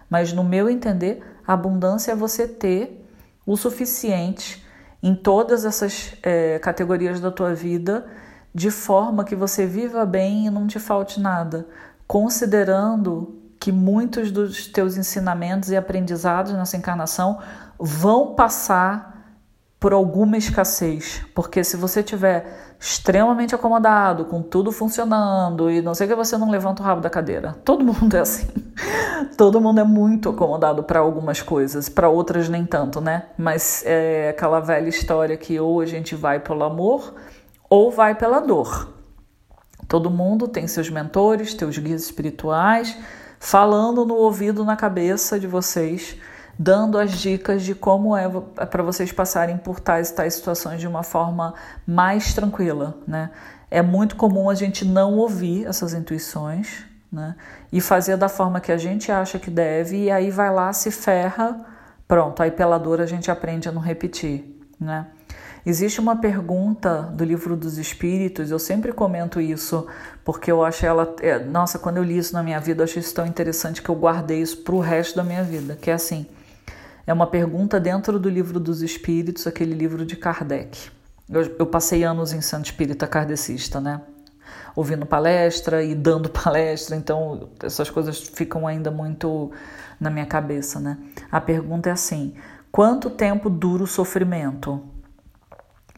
mas 0.10 0.34
no 0.34 0.44
meu 0.44 0.70
entender, 0.70 1.22
abundância 1.46 2.12
é 2.12 2.16
você 2.16 2.48
ter 2.48 3.06
o 3.46 3.56
suficiente 3.56 4.66
em 5.02 5.14
todas 5.14 5.66
essas 5.66 6.16
é, 6.24 6.58
categorias 6.60 7.20
da 7.20 7.30
tua 7.30 7.54
vida, 7.54 8.06
de 8.56 8.72
forma 8.72 9.24
que 9.24 9.36
você 9.36 9.66
viva 9.66 10.06
bem 10.06 10.48
e 10.48 10.50
não 10.50 10.66
te 10.66 10.80
falte 10.80 11.20
nada, 11.20 11.68
considerando 12.08 13.40
que 13.60 13.72
muitos 13.72 14.32
dos 14.32 14.68
teus 14.68 14.98
ensinamentos 14.98 15.70
e 15.70 15.76
aprendizados 15.76 16.54
nessa 16.54 16.78
encarnação 16.78 17.40
vão 17.80 18.34
passar 18.36 19.13
por 19.84 19.92
alguma 19.92 20.38
escassez. 20.38 21.22
Porque 21.36 21.62
se 21.62 21.76
você 21.76 22.02
tiver 22.02 22.74
extremamente 22.80 23.54
acomodado, 23.54 24.24
com 24.24 24.42
tudo 24.42 24.72
funcionando 24.72 25.70
e 25.70 25.82
não 25.82 25.94
sei 25.94 26.08
que 26.08 26.16
você 26.16 26.38
não 26.38 26.50
levanta 26.50 26.82
o 26.82 26.86
rabo 26.86 27.02
da 27.02 27.10
cadeira. 27.10 27.58
Todo 27.66 27.84
mundo 27.84 28.16
é 28.16 28.22
assim. 28.22 28.48
Todo 29.36 29.60
mundo 29.60 29.82
é 29.82 29.84
muito 29.84 30.30
acomodado 30.30 30.84
para 30.84 31.02
algumas 31.02 31.42
coisas, 31.42 31.90
para 31.90 32.08
outras 32.08 32.48
nem 32.48 32.66
tanto, 32.66 33.02
né? 33.02 33.26
Mas 33.38 33.84
é 33.86 34.30
aquela 34.30 34.62
velha 34.62 34.88
história 34.88 35.36
que 35.36 35.60
ou 35.60 35.82
a 35.82 35.86
gente 35.86 36.16
vai 36.16 36.40
pelo 36.40 36.64
amor 36.64 37.16
ou 37.70 37.92
vai 37.92 38.16
pela 38.16 38.40
dor. 38.40 38.88
Todo 39.86 40.10
mundo 40.10 40.48
tem 40.48 40.66
seus 40.66 40.90
mentores, 40.90 41.56
seus 41.56 41.78
guias 41.78 42.04
espirituais, 42.04 42.98
falando 43.38 44.06
no 44.06 44.16
ouvido, 44.16 44.64
na 44.64 44.78
cabeça 44.78 45.38
de 45.38 45.46
vocês 45.46 46.18
dando 46.58 46.98
as 46.98 47.12
dicas 47.12 47.64
de 47.64 47.74
como 47.74 48.16
é, 48.16 48.30
é 48.58 48.66
para 48.66 48.84
vocês 48.84 49.12
passarem 49.12 49.58
por 49.58 49.80
tais 49.80 50.10
e 50.10 50.16
tais 50.16 50.36
situações 50.36 50.80
de 50.80 50.88
uma 50.88 51.04
forma 51.04 51.54
mais 51.86 52.34
tranquila, 52.34 52.98
né? 53.08 53.32
É 53.72 53.82
muito 53.82 54.16
comum 54.16 54.50
a 54.50 54.56
gente 54.56 54.86
não 54.86 55.16
ouvir 55.16 55.66
essas 55.66 55.94
intuições, 55.94 56.86
né? 57.12 57.36
E 57.72 57.82
fazer 57.82 58.18
da 58.18 58.30
forma 58.30 58.60
que 58.62 58.72
a 58.72 58.78
gente 58.78 59.12
acha 59.12 59.40
que 59.40 59.50
deve 59.50 60.04
e 60.04 60.12
aí 60.12 60.30
vai 60.30 60.54
lá 60.54 60.72
se 60.74 60.92
ferra, 60.92 61.66
pronto, 62.08 62.44
aí 62.44 62.52
pela 62.52 62.78
dor 62.78 63.02
a 63.02 63.06
gente 63.06 63.32
aprende 63.32 63.68
a 63.68 63.72
não 63.72 63.82
repetir, 63.82 64.60
né? 64.80 65.08
Existe 65.66 66.02
uma 66.02 66.18
pergunta 66.18 67.04
do 67.14 67.24
livro 67.24 67.56
dos 67.56 67.78
Espíritos, 67.78 68.52
eu 68.52 68.60
sempre 68.60 68.92
comento 68.92 69.40
isso, 69.40 69.88
porque 70.24 70.52
eu 70.52 70.62
acho 70.62 70.86
ela. 70.86 71.16
É, 71.22 71.40
nossa, 71.40 71.80
quando 71.80 71.98
eu 71.98 72.04
li 72.04 72.18
isso 72.18 72.34
na 72.34 72.44
minha 72.44 72.60
vida, 72.60 72.82
eu 72.82 72.84
achei 72.84 73.00
isso 73.00 73.16
tão 73.16 73.26
interessante 73.26 73.82
que 73.82 73.88
eu 73.88 73.96
guardei 73.96 74.42
isso 74.42 74.58
para 74.58 74.76
o 74.76 74.82
resto 74.82 75.16
da 75.16 75.24
minha 75.24 75.42
vida, 75.42 75.78
que 75.82 75.90
é 75.90 75.94
assim. 75.94 76.28
É 77.06 77.12
uma 77.12 77.28
pergunta 77.28 77.80
dentro 77.80 78.18
do 78.18 78.30
livro 78.30 78.60
dos 78.60 78.82
Espíritos, 78.82 79.46
aquele 79.46 79.74
livro 79.74 80.06
de 80.06 80.16
Kardec. 80.16 80.90
Eu, 81.30 81.56
eu 81.60 81.66
passei 81.66 82.04
anos 82.04 82.32
em 82.32 82.40
Santo 82.40 82.66
Espírita 82.66 83.06
Kardecista, 83.06 83.82
né? 83.82 84.02
Ouvindo 84.76 85.06
palestra 85.06 85.84
e 85.84 85.94
dando 85.94 86.30
palestra, 86.32 86.96
então 86.96 87.50
essas 87.62 87.90
coisas 87.90 88.20
ficam 88.20 88.66
ainda 88.66 88.90
muito 88.90 89.52
na 90.00 90.10
minha 90.10 90.26
cabeça, 90.26 90.80
né? 90.80 90.98
A 91.30 91.42
pergunta 91.42 91.90
é 91.90 91.92
assim: 91.92 92.36
quanto 92.72 93.10
tempo 93.10 93.50
dura 93.50 93.84
o 93.84 93.88
sofrimento? 93.88 94.82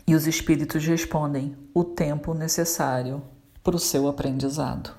E 0.08 0.16
os 0.16 0.26
espíritos 0.26 0.84
respondem: 0.86 1.56
o 1.74 1.84
tempo 1.84 2.34
necessário 2.34 3.22
para 3.64 3.76
o 3.76 3.80
seu 3.80 4.08
aprendizado. 4.08 4.92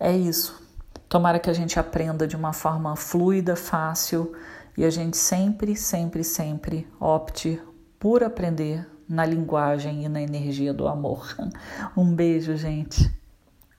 É 0.00 0.16
isso. 0.16 0.60
Tomara 1.06 1.38
que 1.38 1.50
a 1.50 1.52
gente 1.52 1.78
aprenda 1.78 2.26
de 2.26 2.34
uma 2.34 2.54
forma 2.54 2.96
fluida, 2.96 3.54
fácil 3.54 4.34
e 4.76 4.84
a 4.84 4.90
gente 4.90 5.16
sempre, 5.16 5.76
sempre, 5.76 6.24
sempre 6.24 6.86
opte 6.98 7.60
por 7.98 8.22
aprender 8.22 8.86
na 9.08 9.24
linguagem 9.24 10.04
e 10.04 10.08
na 10.08 10.22
energia 10.22 10.72
do 10.72 10.88
amor. 10.88 11.36
Um 11.96 12.14
beijo, 12.14 12.56
gente. 12.56 13.10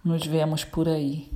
Nos 0.04 0.26
vemos 0.26 0.64
por 0.64 0.88
aí. 0.88 1.32